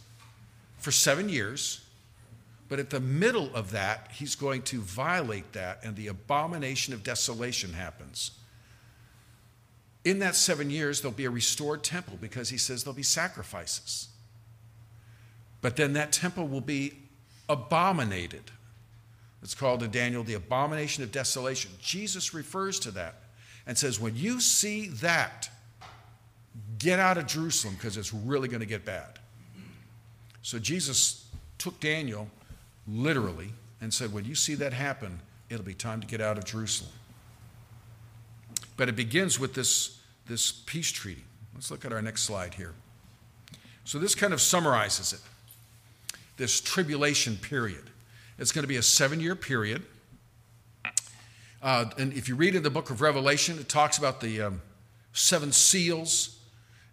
[0.77, 1.81] for seven years.
[2.67, 7.03] But at the middle of that, he's going to violate that, and the abomination of
[7.03, 8.31] desolation happens.
[10.03, 14.09] In that seven years, there'll be a restored temple because he says there'll be sacrifices.
[15.61, 16.93] But then that temple will be
[17.49, 18.51] abominated.
[19.45, 21.69] It's called in Daniel the abomination of desolation.
[21.79, 23.21] Jesus refers to that
[23.67, 25.51] and says, when you see that,
[26.79, 29.19] get out of Jerusalem because it's really going to get bad.
[30.41, 31.29] So Jesus
[31.59, 32.27] took Daniel
[32.87, 35.19] literally and said, when you see that happen,
[35.51, 36.91] it'll be time to get out of Jerusalem.
[38.77, 41.23] But it begins with this, this peace treaty.
[41.53, 42.73] Let's look at our next slide here.
[43.83, 45.19] So this kind of summarizes it.
[46.37, 47.91] this tribulation period.
[48.37, 49.83] It's going to be a seven year period.
[51.61, 54.61] Uh, and if you read in the book of Revelation, it talks about the um,
[55.13, 56.37] seven seals.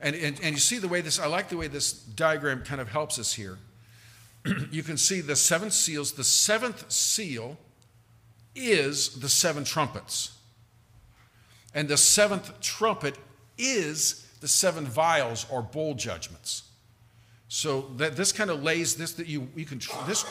[0.00, 2.80] And, and, and you see the way this, I like the way this diagram kind
[2.80, 3.58] of helps us here.
[4.70, 6.12] you can see the seven seals.
[6.12, 7.58] The seventh seal
[8.54, 10.36] is the seven trumpets.
[11.74, 13.16] And the seventh trumpet
[13.58, 16.64] is the seven vials or bowl judgments.
[17.48, 20.24] So that this kind of lays this that you you can this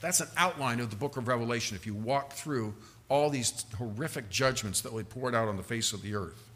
[0.00, 1.76] that's an outline of the book of Revelation.
[1.76, 2.74] If you walk through
[3.08, 6.48] all these horrific judgments that will be poured out on the face of the earth,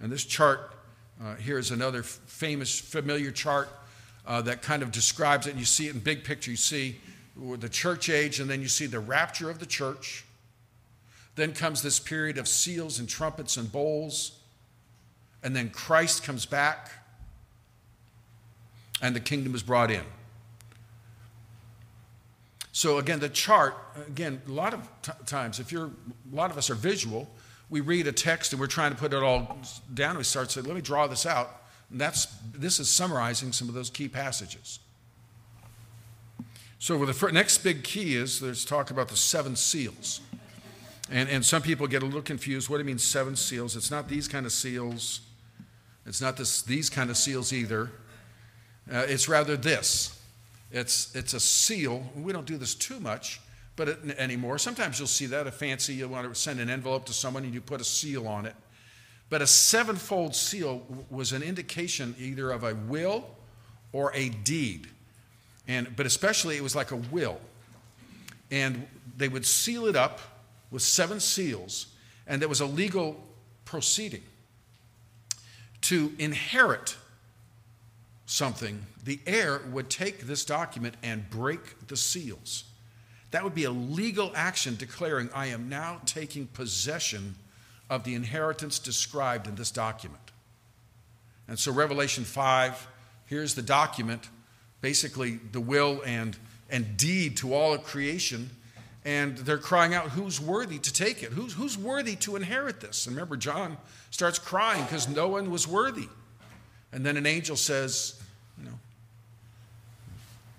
[0.00, 0.74] and this chart
[1.22, 3.68] uh, here is another famous familiar chart
[4.26, 5.50] uh, that kind of describes it.
[5.50, 6.50] And you see it in big picture.
[6.50, 7.00] You see
[7.36, 10.24] the church age, and then you see the rapture of the church.
[11.34, 14.38] Then comes this period of seals and trumpets and bowls,
[15.42, 16.90] and then Christ comes back
[19.00, 20.04] and the kingdom is brought in.
[22.72, 23.74] So again, the chart,
[24.06, 27.28] again, a lot of t- times, if you're, a lot of us are visual,
[27.68, 29.58] we read a text and we're trying to put it all
[29.92, 30.16] down.
[30.16, 31.62] We start saying, let me draw this out.
[31.90, 34.78] And that's, this is summarizing some of those key passages.
[36.78, 40.20] So the next big key is there's talk about the seven seals.
[41.10, 42.70] And, and some people get a little confused.
[42.70, 43.76] What do you mean seven seals?
[43.76, 45.20] It's not these kind of seals.
[46.06, 47.90] It's not this, these kind of seals either.
[48.90, 50.18] Uh, it's rather this
[50.72, 52.10] it's, it's a seal.
[52.16, 53.40] We don't do this too much
[53.76, 54.58] but it, anymore.
[54.58, 57.54] Sometimes you'll see that a fancy, you want to send an envelope to someone and
[57.54, 58.54] you put a seal on it.
[59.30, 63.30] But a sevenfold seal was an indication either of a will
[63.92, 64.88] or a deed.
[65.66, 67.40] And, but especially it was like a will.
[68.50, 70.20] And they would seal it up
[70.70, 71.86] with seven seals,
[72.26, 73.22] and there was a legal
[73.64, 74.22] proceeding
[75.82, 76.96] to inherit
[78.32, 82.64] something, the heir would take this document and break the seals.
[83.30, 87.34] That would be a legal action declaring, I am now taking possession
[87.90, 90.22] of the inheritance described in this document.
[91.46, 92.86] And so, Revelation 5,
[93.26, 94.30] here's the document,
[94.80, 96.36] basically the will and,
[96.70, 98.48] and deed to all of creation.
[99.04, 101.32] And they're crying out, Who's worthy to take it?
[101.32, 103.06] Who's, who's worthy to inherit this?
[103.06, 103.76] And remember, John
[104.10, 106.08] starts crying because no one was worthy.
[106.92, 108.21] And then an angel says,
[108.58, 108.78] you know,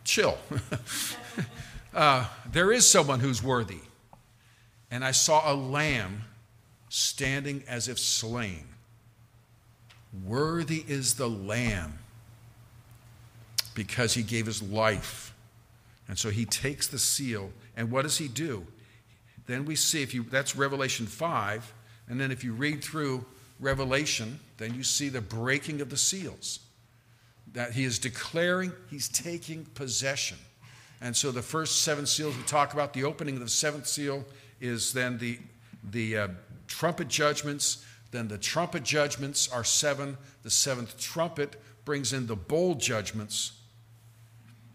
[0.04, 0.38] chill.
[1.94, 3.80] uh, there is someone who's worthy.
[4.92, 6.24] And I saw a lamb
[6.90, 8.66] standing as if slain.
[10.24, 11.98] Worthy is the lamb
[13.74, 15.34] because he gave his life.
[16.08, 18.68] And so he takes the seal, and what does he do?
[19.48, 21.74] Then we see if you that's Revelation 5,
[22.10, 23.26] and then if you read through
[23.60, 26.60] Revelation, then you see the breaking of the seals
[27.54, 30.38] that he is declaring he's taking possession.
[31.02, 34.26] And so the first seven seals we talk about, the opening of the seventh seal
[34.60, 35.38] is then the,
[35.92, 36.28] the uh,
[36.68, 37.86] trumpet judgments.
[38.12, 40.18] Then the trumpet judgments are seven.
[40.44, 43.52] The seventh trumpet brings in the bowl judgments.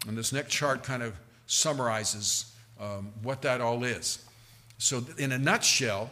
[0.07, 4.24] And this next chart kind of summarizes um, what that all is.
[4.76, 6.11] So, in a nutshell,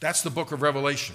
[0.00, 1.14] that's the book of Revelation.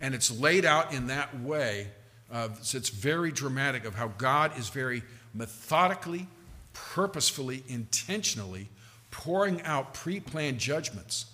[0.00, 1.88] And it's laid out in that way
[2.34, 6.26] uh, it's very dramatic of how God is very methodically,
[6.72, 8.68] purposefully, intentionally
[9.12, 11.26] pouring out pre planned judgments.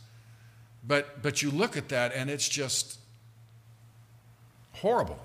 [0.87, 2.99] But, but you look at that and it's just
[4.73, 5.19] horrible.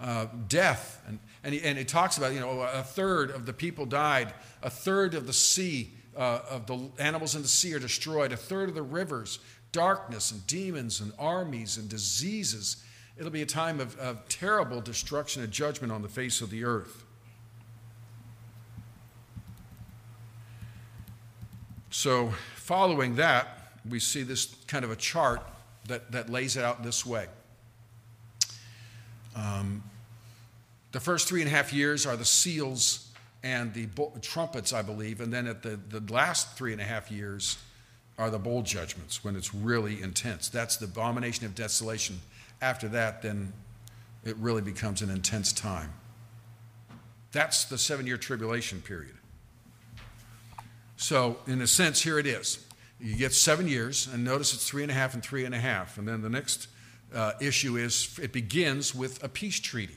[0.00, 1.02] Uh, death.
[1.08, 4.32] And, and, he, and it talks about, you know, a third of the people died,
[4.62, 8.36] a third of the sea, uh, of the animals in the sea are destroyed, a
[8.36, 9.40] third of the rivers,
[9.72, 12.84] darkness and demons and armies and diseases
[13.20, 16.64] It'll be a time of, of terrible destruction and judgment on the face of the
[16.64, 17.04] earth.
[21.90, 25.42] So, following that, we see this kind of a chart
[25.86, 27.26] that, that lays it out this way.
[29.36, 29.82] Um,
[30.92, 33.10] the first three and a half years are the seals
[33.42, 33.86] and the
[34.22, 37.58] trumpets, I believe, and then at the, the last three and a half years
[38.16, 40.48] are the bowl judgments when it's really intense.
[40.48, 42.20] That's the abomination of desolation
[42.60, 43.52] after that, then
[44.24, 45.92] it really becomes an intense time.
[47.32, 49.14] That's the seven year tribulation period.
[50.96, 52.64] So, in a sense, here it is.
[53.00, 55.58] You get seven years, and notice it's three and a half and three and a
[55.58, 55.96] half.
[55.96, 56.68] And then the next
[57.14, 59.96] uh, issue is it begins with a peace treaty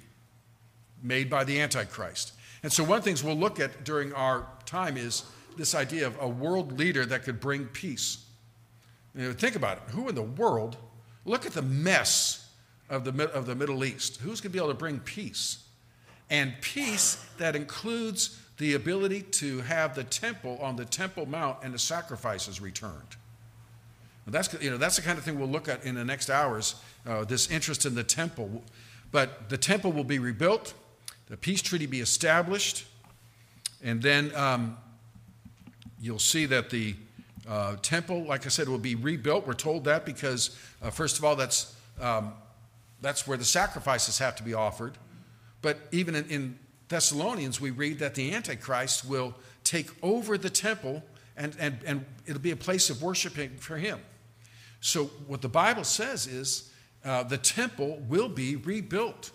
[1.02, 2.34] made by the Antichrist.
[2.62, 5.26] And so, one of the things we'll look at during our time is
[5.58, 8.24] this idea of a world leader that could bring peace.
[9.14, 9.84] You know, think about it.
[9.90, 10.78] Who in the world?
[11.26, 12.43] Look at the mess
[12.94, 14.22] of the, of the Middle East.
[14.22, 15.64] Who's going to be able to bring peace?
[16.34, 21.74] and peace that includes the ability to have the temple on the Temple Mount and
[21.74, 23.16] the sacrifices returned.
[24.26, 26.76] That's, you know, that's the kind of thing we'll look at in the next hours,
[27.06, 28.64] uh, this interest in the temple.
[29.12, 30.74] But the temple will be rebuilt,
[31.28, 32.86] the peace treaty be established,
[33.84, 34.78] and then um,
[36.02, 36.96] you'll see that the
[37.48, 39.46] uh, temple, like I said, will be rebuilt.
[39.46, 42.32] We're told that because, uh, first of all, that's, um,
[43.04, 44.98] that's where the sacrifices have to be offered.
[45.62, 51.04] But even in, in Thessalonians, we read that the Antichrist will take over the temple
[51.36, 54.00] and, and, and it'll be a place of worshiping for him.
[54.82, 56.72] So, what the Bible says is
[57.04, 59.32] uh, the temple will be rebuilt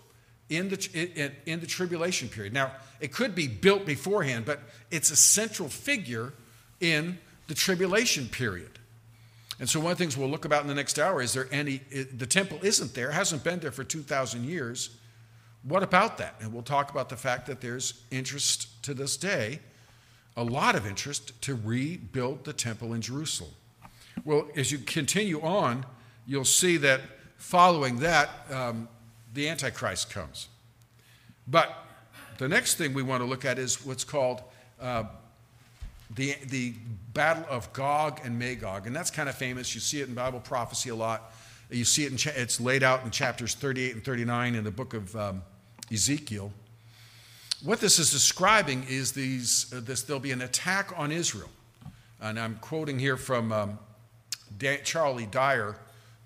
[0.49, 2.53] in the, in, in the tribulation period.
[2.53, 4.61] Now, it could be built beforehand, but
[4.91, 6.33] it's a central figure
[6.79, 8.78] in the tribulation period.
[9.59, 11.47] And so, one of the things we'll look about in the next hour is there
[11.51, 11.77] any,
[12.13, 14.91] the temple isn't there, hasn't been there for 2,000 years.
[15.63, 16.35] What about that?
[16.39, 19.59] And we'll talk about the fact that there's interest to this day,
[20.37, 23.51] a lot of interest to rebuild the temple in Jerusalem.
[24.23, 25.85] Well, as you continue on,
[26.25, 27.01] you'll see that
[27.35, 28.87] following that, um,
[29.33, 30.47] the Antichrist comes.
[31.47, 31.73] But
[32.37, 34.41] the next thing we want to look at is what's called
[34.79, 35.03] uh,
[36.15, 36.73] the, the
[37.13, 38.87] battle of Gog and Magog.
[38.87, 39.75] And that's kind of famous.
[39.75, 41.33] You see it in Bible prophecy a lot.
[41.69, 44.71] You see it, in cha- it's laid out in chapters 38 and 39 in the
[44.71, 45.43] book of um,
[45.91, 46.51] Ezekiel.
[47.63, 51.49] What this is describing is these, uh, this, there'll be an attack on Israel.
[52.21, 53.79] And I'm quoting here from um,
[54.83, 55.75] Charlie Dyer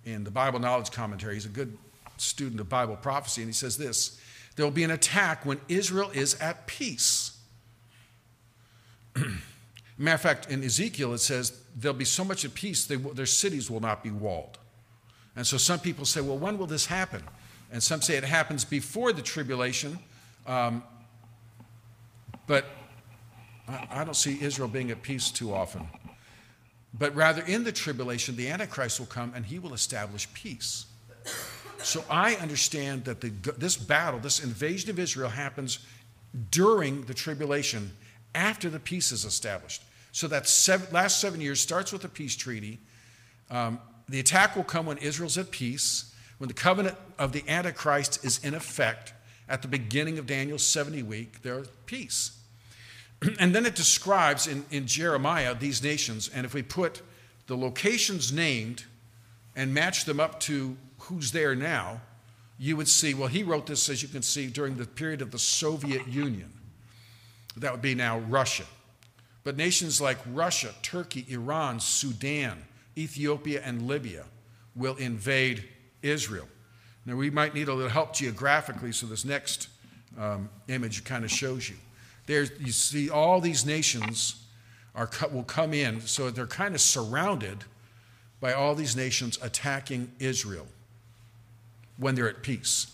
[0.06, 1.34] in the Bible Knowledge Commentary.
[1.34, 1.78] He's a good
[2.18, 4.20] student of Bible prophecy, and he says this
[4.56, 7.38] There will be an attack when Israel is at peace.
[9.98, 13.26] Matter of fact, in Ezekiel, it says there'll be so much at peace, they, their
[13.26, 14.58] cities will not be walled.
[15.36, 17.24] And so some people say, well, when will this happen?
[17.72, 20.00] And some say it happens before the tribulation.
[20.46, 20.84] Um,
[22.46, 22.66] but
[23.68, 25.88] I, I don't see Israel being at peace too often.
[26.94, 30.86] But rather, in the tribulation, the Antichrist will come and he will establish peace.
[31.80, 35.80] So I understand that the, this battle, this invasion of Israel, happens
[36.52, 37.92] during the tribulation
[38.36, 39.84] after the peace is established.
[40.12, 42.80] So that seven, last seven years starts with a peace treaty.
[43.50, 48.24] Um, the attack will come when Israel's at peace, when the covenant of the Antichrist
[48.24, 49.14] is in effect
[49.50, 52.40] at the beginning of Daniel's 70 week, there's peace.
[53.40, 57.02] and then it describes in, in Jeremiah these nations, and if we put
[57.48, 58.86] the locations named
[59.56, 62.02] and match them up to who's there now,
[62.58, 65.32] you would see, well, he wrote this, as you can see, during the period of
[65.32, 66.52] the Soviet Union.
[67.58, 68.66] That would be now Russia.
[69.44, 72.64] But nations like Russia, Turkey, Iran, Sudan,
[72.98, 74.26] Ethiopia, and Libya
[74.76, 75.66] will invade
[76.02, 76.48] Israel.
[77.06, 79.68] Now, we might need a little help geographically, so this next
[80.18, 81.76] um, image kind of shows you.
[82.26, 84.42] There, you see, all these nations
[84.96, 87.66] are, will come in, so they're kind of surrounded
[88.40, 90.68] by all these nations attacking Israel
[91.98, 92.93] when they're at peace.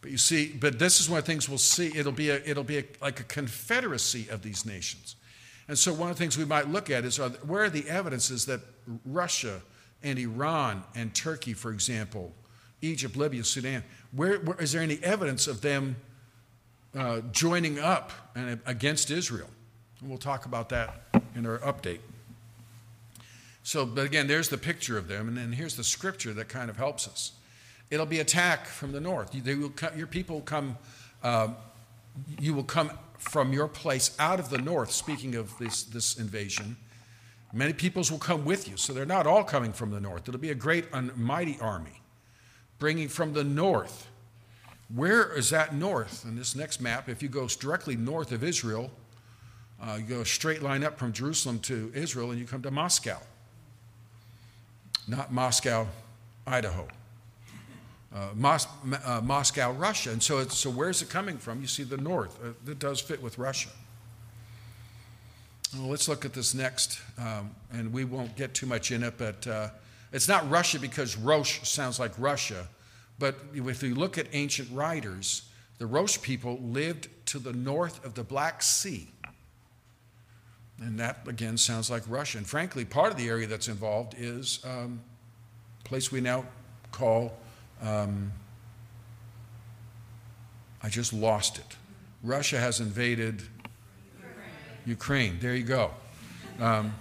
[0.00, 1.92] But you see, but this is one of the things we'll see.
[1.94, 5.16] It'll be, a, it'll be a, like a confederacy of these nations.
[5.66, 7.88] And so one of the things we might look at is are, where are the
[7.88, 8.60] evidences that
[9.04, 9.60] Russia
[10.02, 12.32] and Iran and Turkey, for example,
[12.80, 13.82] Egypt, Libya, Sudan,
[14.12, 15.96] where, where is there any evidence of them
[16.96, 19.48] uh, joining up and, against Israel.
[20.00, 21.02] And we'll talk about that
[21.34, 22.00] in our update.
[23.62, 26.70] So, but again, there's the picture of them, and then here's the scripture that kind
[26.70, 27.32] of helps us.
[27.90, 29.32] It'll be attack from the north.
[29.32, 30.76] They will come, your people will come.
[31.22, 31.48] Uh,
[32.40, 34.90] you will come from your place out of the north.
[34.90, 36.76] Speaking of this this invasion,
[37.52, 38.76] many peoples will come with you.
[38.76, 40.28] So they're not all coming from the north.
[40.28, 42.02] It'll be a great and mighty army,
[42.78, 44.08] bringing from the north
[44.94, 46.24] where is that north?
[46.24, 48.90] In this next map, if you go directly north of Israel,
[49.80, 53.18] uh, you go straight line up from Jerusalem to Israel and you come to Moscow.
[55.06, 55.86] Not Moscow,
[56.46, 56.88] Idaho.
[58.14, 58.66] Uh, Mos-
[59.04, 60.10] uh, Moscow, Russia.
[60.10, 61.60] And so, so where's it coming from?
[61.60, 62.38] You see the north.
[62.42, 63.68] Uh, it does fit with Russia.
[65.76, 69.18] Well, let's look at this next, um, and we won't get too much in it,
[69.18, 69.68] but uh,
[70.12, 72.66] it's not Russia because Rosh sounds like Russia.
[73.18, 75.42] But if you look at ancient writers,
[75.76, 79.08] the Rosh people lived to the north of the Black Sea.
[80.80, 82.38] And that, again, sounds like Russia.
[82.38, 85.00] And frankly, part of the area that's involved is um,
[85.84, 86.44] a place we now
[86.92, 87.32] call,
[87.82, 88.32] um,
[90.82, 91.76] I just lost it.
[92.22, 93.42] Russia has invaded
[94.86, 95.32] Ukraine.
[95.32, 95.38] Ukraine.
[95.40, 95.90] There you go.
[96.60, 96.94] Um,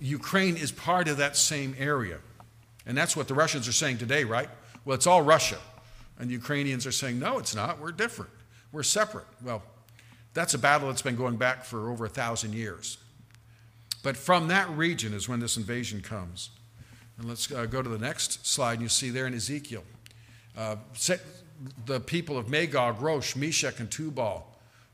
[0.00, 2.18] Ukraine is part of that same area.
[2.86, 4.48] And that's what the Russians are saying today, right?
[4.84, 5.58] Well, it's all Russia.
[6.18, 7.80] And the Ukrainians are saying, no, it's not.
[7.80, 8.30] We're different.
[8.72, 9.26] we're separate.
[9.42, 9.62] Well,
[10.34, 12.98] that's a battle that's been going back for over a thousand years.
[14.02, 16.50] But from that region is when this invasion comes.
[17.18, 19.82] And let's uh, go to the next slide, and you see there in Ezekiel.
[20.58, 20.74] Uh,
[21.86, 24.44] the people of Magog, Rosh, Meshech, and Tubal,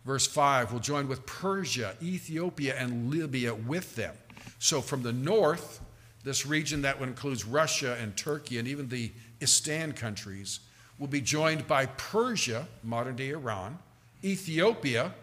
[0.05, 4.15] verse 5, will join with Persia, Ethiopia, and Libya with them.
[4.59, 5.81] So from the north,
[6.23, 9.11] this region that includes Russia and Turkey and even the
[9.41, 10.61] Istan countries,
[10.99, 13.79] will be joined by Persia, modern day Iran,
[14.23, 15.15] Ethiopia,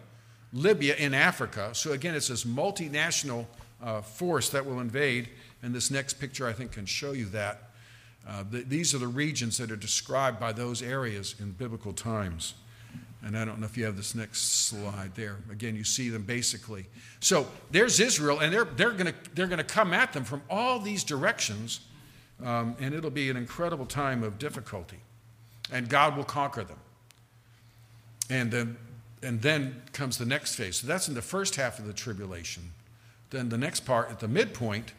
[0.52, 1.70] Libya in Africa.
[1.72, 3.46] So again, it's this multinational
[3.80, 5.28] uh, force that will invade.
[5.62, 7.71] And this next picture, I think, can show you that.
[8.26, 12.54] Uh, the, these are the regions that are described by those areas in biblical times.
[13.24, 15.36] And I don't know if you have this next slide there.
[15.50, 16.86] Again, you see them basically.
[17.20, 20.80] So there's Israel, and they're, they're going to they're gonna come at them from all
[20.80, 21.80] these directions,
[22.44, 24.98] um, and it'll be an incredible time of difficulty.
[25.70, 26.78] And God will conquer them.
[28.28, 28.76] And then,
[29.22, 30.76] and then comes the next phase.
[30.76, 32.72] So that's in the first half of the tribulation.
[33.30, 34.92] Then the next part, at the midpoint,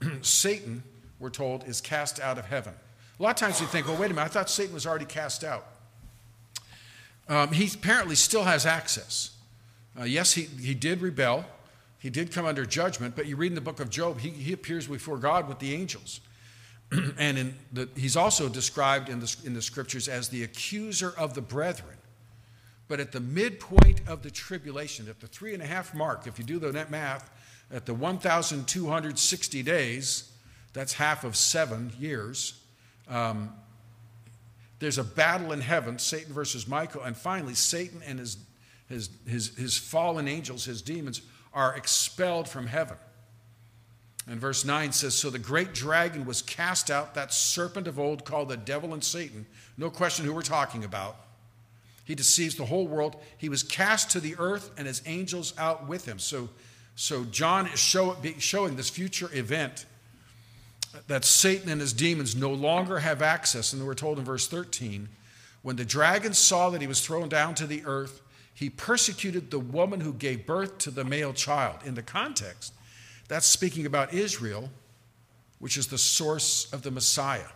[0.20, 0.82] Satan,
[1.22, 2.74] we're told, is cast out of heaven.
[3.18, 5.04] A lot of times we think, well, wait a minute, I thought Satan was already
[5.04, 5.66] cast out.
[7.28, 9.30] Um, he apparently still has access.
[9.98, 11.44] Uh, yes, he, he did rebel.
[11.98, 14.52] He did come under judgment, but you read in the book of Job, he, he
[14.52, 16.20] appears before God with the angels.
[17.18, 21.34] and in the, he's also described in the, in the scriptures as the accuser of
[21.34, 21.96] the brethren.
[22.88, 26.38] But at the midpoint of the tribulation, at the three and a half mark, if
[26.38, 27.30] you do the net math,
[27.70, 30.31] at the 1,260 days,
[30.72, 32.60] that's half of seven years,
[33.08, 33.52] um,
[34.78, 38.36] there's a battle in heaven, Satan versus Michael, and finally, Satan and his,
[38.88, 41.22] his, his, his fallen angels, his demons,
[41.54, 42.96] are expelled from heaven.
[44.26, 48.24] And verse 9 says So the great dragon was cast out, that serpent of old
[48.24, 49.46] called the devil and Satan.
[49.76, 51.16] No question who we're talking about.
[52.04, 53.16] He deceives the whole world.
[53.38, 56.18] He was cast to the earth and his angels out with him.
[56.18, 56.48] So,
[56.96, 59.86] so John is show, showing this future event
[61.06, 63.72] that Satan and his demons no longer have access.
[63.72, 65.08] And we're told in verse 13
[65.62, 68.20] when the dragon saw that he was thrown down to the earth,
[68.52, 71.76] he persecuted the woman who gave birth to the male child.
[71.84, 72.74] In the context,
[73.28, 74.70] that's speaking about Israel,
[75.58, 77.48] which is the source of the Messiah.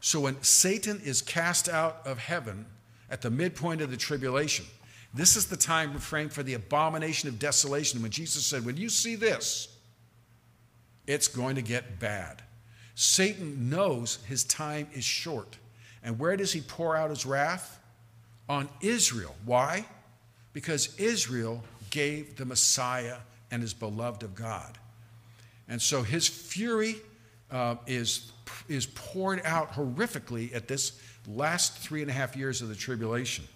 [0.00, 2.66] So when Satan is cast out of heaven
[3.10, 4.66] at the midpoint of the tribulation,
[5.12, 8.00] this is the time frame for the abomination of desolation.
[8.00, 9.76] When Jesus said, When you see this,
[11.06, 12.42] it's going to get bad.
[13.00, 15.56] Satan knows his time is short.
[16.02, 17.80] And where does he pour out his wrath?
[18.46, 19.34] On Israel.
[19.46, 19.86] Why?
[20.52, 23.16] Because Israel gave the Messiah
[23.50, 24.76] and is beloved of God.
[25.66, 26.96] And so his fury
[27.50, 28.32] uh, is,
[28.68, 33.46] is poured out horrifically at this last three and a half years of the tribulation.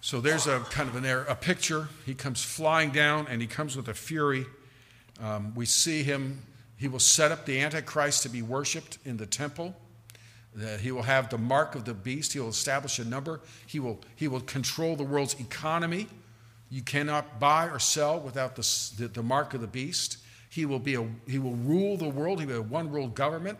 [0.00, 1.90] So there's a kind of an, a picture.
[2.06, 4.46] He comes flying down and he comes with a fury.
[5.22, 6.40] Um, we see him
[6.80, 9.76] he will set up the Antichrist to be worshiped in the temple.
[10.80, 12.32] He will have the mark of the beast.
[12.32, 13.42] He will establish a number.
[13.66, 16.06] He will, he will control the world's economy.
[16.70, 18.62] You cannot buy or sell without the,
[18.96, 20.16] the, the mark of the beast.
[20.48, 22.40] He will, be a, he will rule the world.
[22.40, 23.58] He will be a one world government.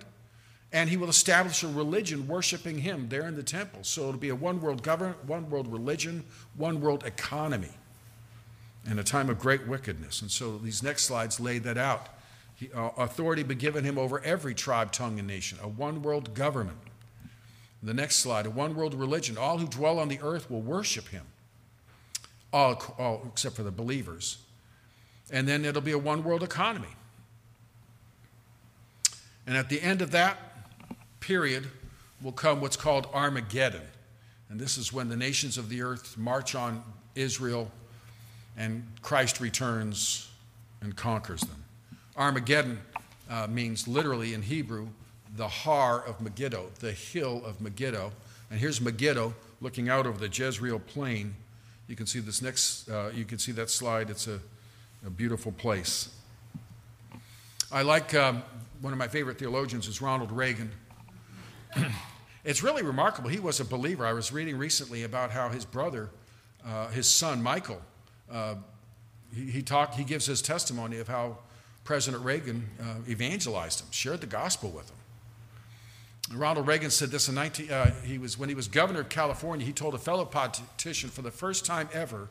[0.73, 3.81] And he will establish a religion worshiping him there in the temple.
[3.83, 6.25] So it'll be a one world government, one world religion,
[6.57, 7.73] one world economy
[8.91, 10.23] in a time of great wickedness.
[10.23, 12.09] And so these next slides lay that out.
[12.61, 16.35] He, uh, authority be given him over every tribe, tongue, and nation, a one world
[16.35, 16.77] government.
[17.83, 19.39] The next slide, a one world religion.
[19.39, 21.25] All who dwell on the earth will worship him,
[22.53, 24.37] all, all except for the believers.
[25.33, 26.95] And then it'll be a one world economy.
[29.47, 30.37] And at the end of that
[31.21, 31.67] period
[32.21, 33.87] will come what's called Armageddon.
[34.51, 36.85] And this is when the nations of the earth march on
[37.15, 37.71] Israel
[38.55, 40.31] and Christ returns
[40.83, 41.60] and conquers them.
[42.21, 42.79] Armageddon
[43.31, 44.89] uh, means literally in Hebrew
[45.37, 48.13] the har of Megiddo, the hill of Megiddo.
[48.51, 51.35] And here's Megiddo looking out over the Jezreel plain.
[51.87, 54.11] You can see this next, uh, you can see that slide.
[54.11, 54.39] It's a,
[55.07, 56.11] a beautiful place.
[57.73, 58.43] I like um,
[58.83, 60.73] one of my favorite theologians is Ronald Reagan.
[62.45, 63.31] it's really remarkable.
[63.31, 64.05] He was a believer.
[64.05, 66.11] I was reading recently about how his brother,
[66.67, 67.81] uh, his son Michael,
[68.31, 68.57] uh,
[69.35, 71.39] he, he, talked, he gives his testimony of how
[71.91, 76.39] President Reagan uh, evangelized him, shared the gospel with him.
[76.39, 79.67] Ronald Reagan said this in 19, uh, he was, when he was governor of California,
[79.67, 82.29] he told a fellow politician for the first time ever,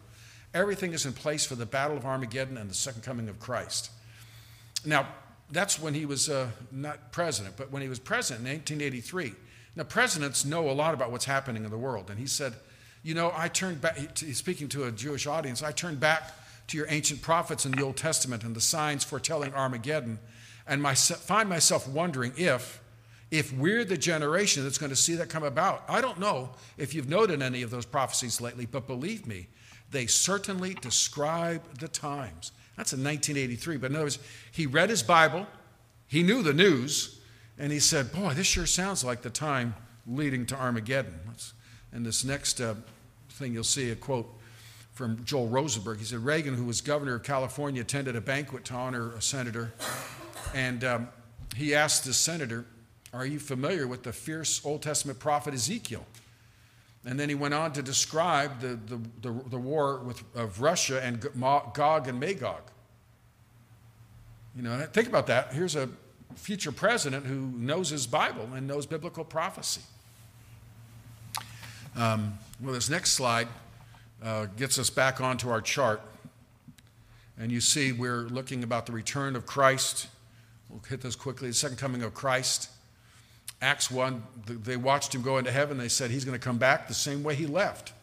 [0.54, 3.92] everything is in place for the battle of Armageddon and the second coming of Christ.
[4.86, 5.10] Now,
[5.52, 9.34] that's when he was uh, not president, but when he was president in 1983.
[9.76, 12.10] Now, presidents know a lot about what's happening in the world.
[12.10, 12.54] And he said,
[13.04, 16.32] You know, I turned back, speaking to a Jewish audience, I turned back
[16.70, 20.20] to your ancient prophets in the Old Testament and the signs foretelling Armageddon,
[20.68, 22.82] and my, find myself wondering if,
[23.32, 25.84] if we're the generation that's going to see that come about.
[25.88, 29.48] I don't know if you've noted any of those prophecies lately, but believe me,
[29.92, 32.52] they certainly describe the times.
[32.78, 33.78] That's in 1983.
[33.78, 34.20] But in other words,
[34.52, 35.48] he read his Bible,
[36.08, 37.20] he knew the news,
[37.58, 39.76] and he said, Boy, this sure sounds like the time
[40.08, 41.20] leading to Armageddon.
[41.92, 42.76] And this next uh,
[43.32, 44.39] thing you'll see a quote
[45.00, 46.00] from Joel Rosenberg.
[46.00, 49.72] He said, Reagan, who was governor of California, attended a banquet to honor a senator.
[50.54, 51.08] And um,
[51.56, 52.66] he asked the senator,
[53.14, 56.06] Are you familiar with the fierce Old Testament prophet Ezekiel?
[57.06, 61.02] And then he went on to describe the, the, the, the war with, of Russia
[61.02, 61.26] and
[61.74, 62.64] Gog and Magog.
[64.54, 65.54] You know, think about that.
[65.54, 65.88] Here's a
[66.36, 69.82] future president who knows his Bible and knows biblical prophecy.
[71.96, 73.48] Um, well, this next slide
[74.24, 76.02] uh, gets us back onto our chart.
[77.38, 80.08] And you see, we're looking about the return of Christ.
[80.70, 82.70] We'll hit this quickly the second coming of Christ.
[83.62, 85.78] Acts 1, they watched him go into heaven.
[85.78, 87.94] They said he's going to come back the same way he left.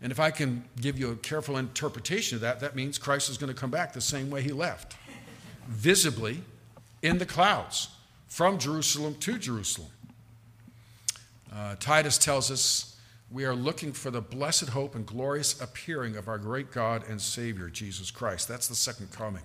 [0.00, 3.38] And if I can give you a careful interpretation of that, that means Christ is
[3.38, 4.96] going to come back the same way he left
[5.68, 6.40] visibly
[7.02, 7.88] in the clouds
[8.28, 9.90] from Jerusalem to Jerusalem.
[11.54, 12.91] Uh, Titus tells us
[13.32, 17.20] we are looking for the blessed hope and glorious appearing of our great God and
[17.20, 18.46] Savior, Jesus Christ.
[18.46, 19.42] That's the second coming.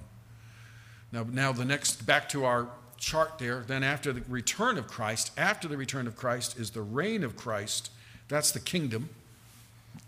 [1.12, 2.68] Now, now the next, back to our
[2.98, 3.64] chart there.
[3.66, 7.38] Then, after the return of Christ, after the return of Christ is the reign of
[7.38, 7.92] Christ.
[8.28, 9.10] That's the kingdom.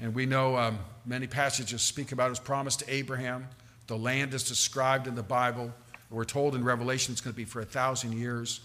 [0.01, 3.47] And we know um, many passages speak about his promise to Abraham.
[3.87, 5.73] The land is described in the Bible.
[6.09, 8.59] We're told in Revelation it's going to be for a thousand years.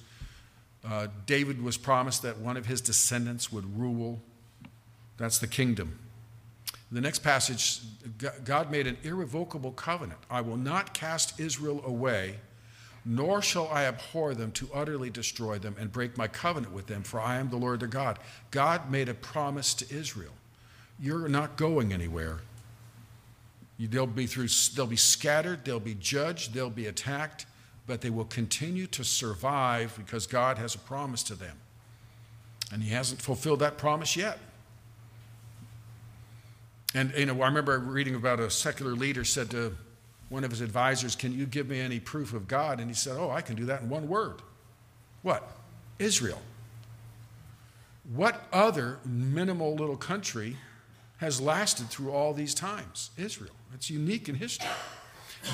[0.84, 4.20] Uh, David was promised that one of his descendants would rule.
[5.16, 5.98] That's the kingdom.
[6.90, 7.80] The next passage,
[8.44, 10.20] God made an irrevocable covenant.
[10.30, 12.36] I will not cast Israel away
[13.04, 17.02] nor shall I abhor them to utterly destroy them and break my covenant with them,
[17.02, 18.18] for I am the Lord their God.
[18.50, 20.32] God made a promise to Israel.
[20.98, 22.40] You're not going anywhere.
[23.78, 27.44] They'll be, through, they'll be scattered, they'll be judged, they'll be attacked,
[27.86, 31.56] but they will continue to survive because God has a promise to them.
[32.72, 34.38] And He hasn't fulfilled that promise yet.
[36.94, 39.76] And you know, I remember reading about a secular leader said to
[40.28, 42.78] one of his advisors, Can you give me any proof of God?
[42.78, 44.40] And he said, Oh, I can do that in one word.
[45.22, 45.48] What?
[45.98, 46.40] Israel.
[48.12, 50.56] What other minimal little country
[51.18, 53.10] has lasted through all these times?
[53.16, 53.54] Israel.
[53.74, 54.68] It's unique in history.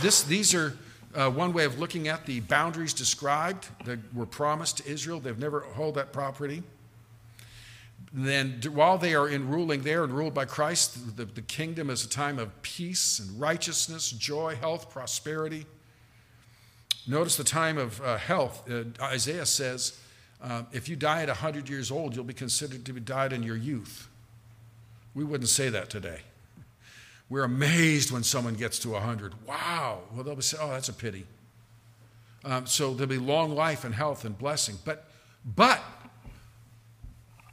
[0.02, 0.76] This, these are
[1.14, 5.20] uh, one way of looking at the boundaries described that were promised to Israel.
[5.20, 6.62] They've never held that property
[8.12, 12.04] then while they are in ruling there and ruled by Christ, the, the kingdom is
[12.04, 15.64] a time of peace and righteousness, joy, health, prosperity.
[17.06, 18.68] Notice the time of uh, health.
[18.68, 19.98] Uh, Isaiah says,
[20.42, 23.42] uh, if you die at 100 years old, you'll be considered to be died in
[23.42, 24.08] your youth.
[25.14, 26.20] We wouldn't say that today.
[27.28, 29.46] We're amazed when someone gets to 100.
[29.46, 30.00] Wow.
[30.12, 31.26] Well, they'll say, oh, that's a pity.
[32.44, 34.76] Um, so there'll be long life and health and blessing.
[34.84, 35.06] But,
[35.44, 35.80] but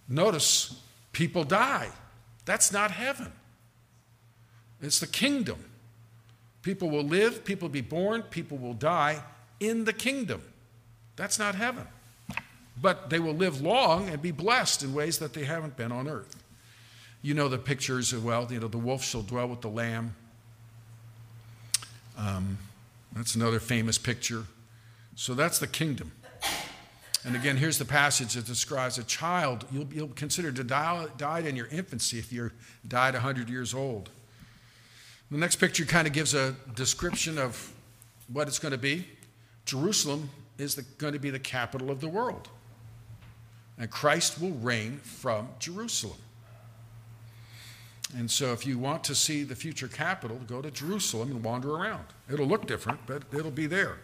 [0.08, 0.80] Notice,
[1.12, 1.90] people die.
[2.46, 3.32] That's not heaven,
[4.82, 5.58] it's the kingdom.
[6.64, 9.24] People will live, people will be born, people will die
[9.60, 10.42] in the kingdom.
[11.16, 11.88] That's not heaven.
[12.82, 16.08] But they will live long and be blessed in ways that they haven't been on
[16.08, 16.44] earth.
[17.22, 20.16] You know the pictures of, well, you know, the wolf shall dwell with the lamb.
[22.18, 22.58] Um,
[23.16, 24.44] that's another famous picture.
[25.16, 26.12] So that's the kingdom.
[27.28, 31.46] And again, here's the passage that describes a child you'll, you'll consider to die died
[31.46, 32.52] in your infancy if you
[32.88, 34.10] died 100 years old.
[35.30, 37.74] The next picture kind of gives a description of
[38.32, 39.06] what it's going to be.
[39.66, 42.48] Jerusalem is the, going to be the capital of the world.
[43.78, 46.20] And Christ will reign from Jerusalem.
[48.16, 51.76] And so, if you want to see the future capital, go to Jerusalem and wander
[51.76, 52.06] around.
[52.32, 53.98] It'll look different, but it'll be there.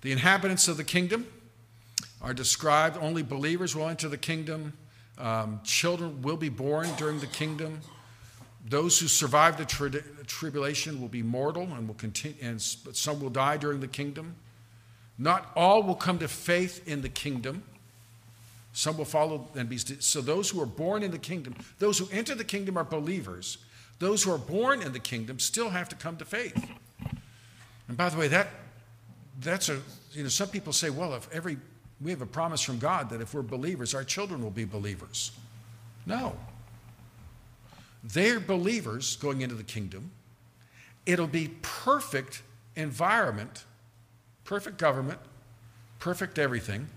[0.00, 1.26] The inhabitants of the kingdom
[2.20, 2.96] are described.
[3.00, 4.72] Only believers will enter the kingdom.
[5.18, 7.80] Um, children will be born during the kingdom.
[8.68, 13.20] Those who survive the tri- tribulation will be mortal and will continue, and, but some
[13.20, 14.36] will die during the kingdom.
[15.18, 17.62] Not all will come to faith in the kingdom.
[18.72, 19.78] Some will follow and be.
[19.78, 23.58] So those who are born in the kingdom, those who enter the kingdom are believers.
[23.98, 26.62] Those who are born in the kingdom still have to come to faith.
[27.88, 28.48] And by the way, that
[29.40, 29.80] that's a
[30.12, 31.56] you know some people say, well, if every
[32.00, 35.32] we have a promise from God that if we're believers, our children will be believers.
[36.04, 36.36] No.
[38.04, 40.10] They're believers going into the kingdom.
[41.06, 42.42] It'll be perfect
[42.74, 43.64] environment,
[44.44, 45.18] perfect government,
[45.98, 46.88] perfect everything.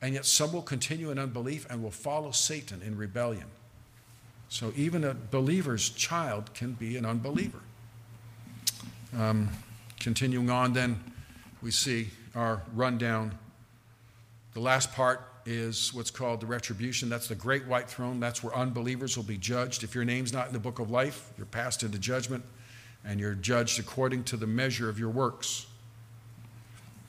[0.00, 3.46] And yet some will continue in unbelief and will follow Satan in rebellion.
[4.48, 7.60] So even a believer's child can be an unbeliever.
[9.16, 9.50] Um,
[10.00, 11.02] continuing on, then,
[11.62, 13.38] we see our rundown.
[14.54, 17.08] The last part is what's called the retribution.
[17.08, 18.20] That's the great white throne.
[18.20, 19.82] That's where unbelievers will be judged.
[19.82, 22.44] If your name's not in the book of life, you're passed into judgment
[23.04, 25.66] and you're judged according to the measure of your works.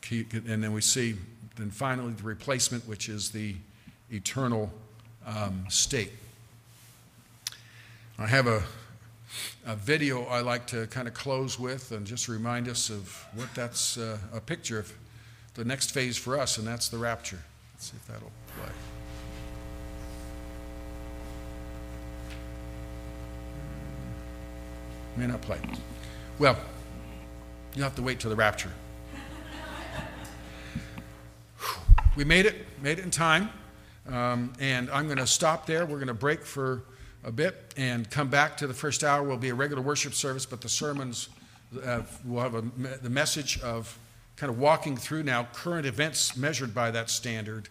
[0.09, 1.15] And then we see,
[1.55, 3.55] then finally, the replacement, which is the
[4.11, 4.71] eternal
[5.25, 6.11] um, state.
[8.17, 8.63] I have a,
[9.65, 13.47] a video I like to kind of close with and just remind us of what
[13.55, 14.93] that's uh, a picture of
[15.55, 17.39] the next phase for us, and that's the rapture.
[17.73, 18.69] Let's see if that'll play.
[25.15, 25.59] May not play.
[26.39, 26.57] Well,
[27.75, 28.71] you'll have to wait till the rapture.
[32.15, 33.49] we made it, made it in time.
[34.09, 35.85] Um, and I'm going to stop there.
[35.85, 36.81] We're going to break for
[37.23, 39.23] a bit and come back to the first hour.
[39.23, 41.29] Will be a regular worship service, but the sermons
[41.83, 42.61] uh, will have a,
[43.01, 43.97] the message of
[44.35, 47.69] kind of walking through now current events measured by that standard.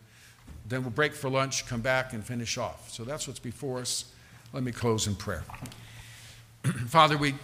[0.66, 2.90] Then we'll break for lunch, come back, and finish off.
[2.90, 4.06] So that's what's before us.
[4.52, 5.44] Let me close in prayer.
[6.86, 7.34] Father, we,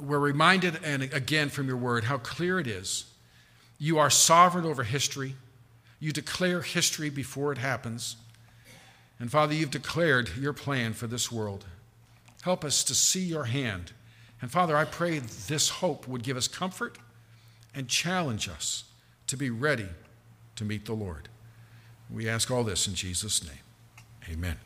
[0.00, 3.06] we're reminded, and again from your word, how clear it is.
[3.78, 5.34] You are sovereign over history.
[6.00, 8.16] You declare history before it happens.
[9.18, 11.64] And Father, you've declared your plan for this world.
[12.42, 13.92] Help us to see your hand.
[14.40, 16.98] And Father, I pray this hope would give us comfort
[17.74, 18.84] and challenge us
[19.26, 19.88] to be ready
[20.56, 21.28] to meet the Lord.
[22.10, 23.62] We ask all this in Jesus' name.
[24.30, 24.56] Amen.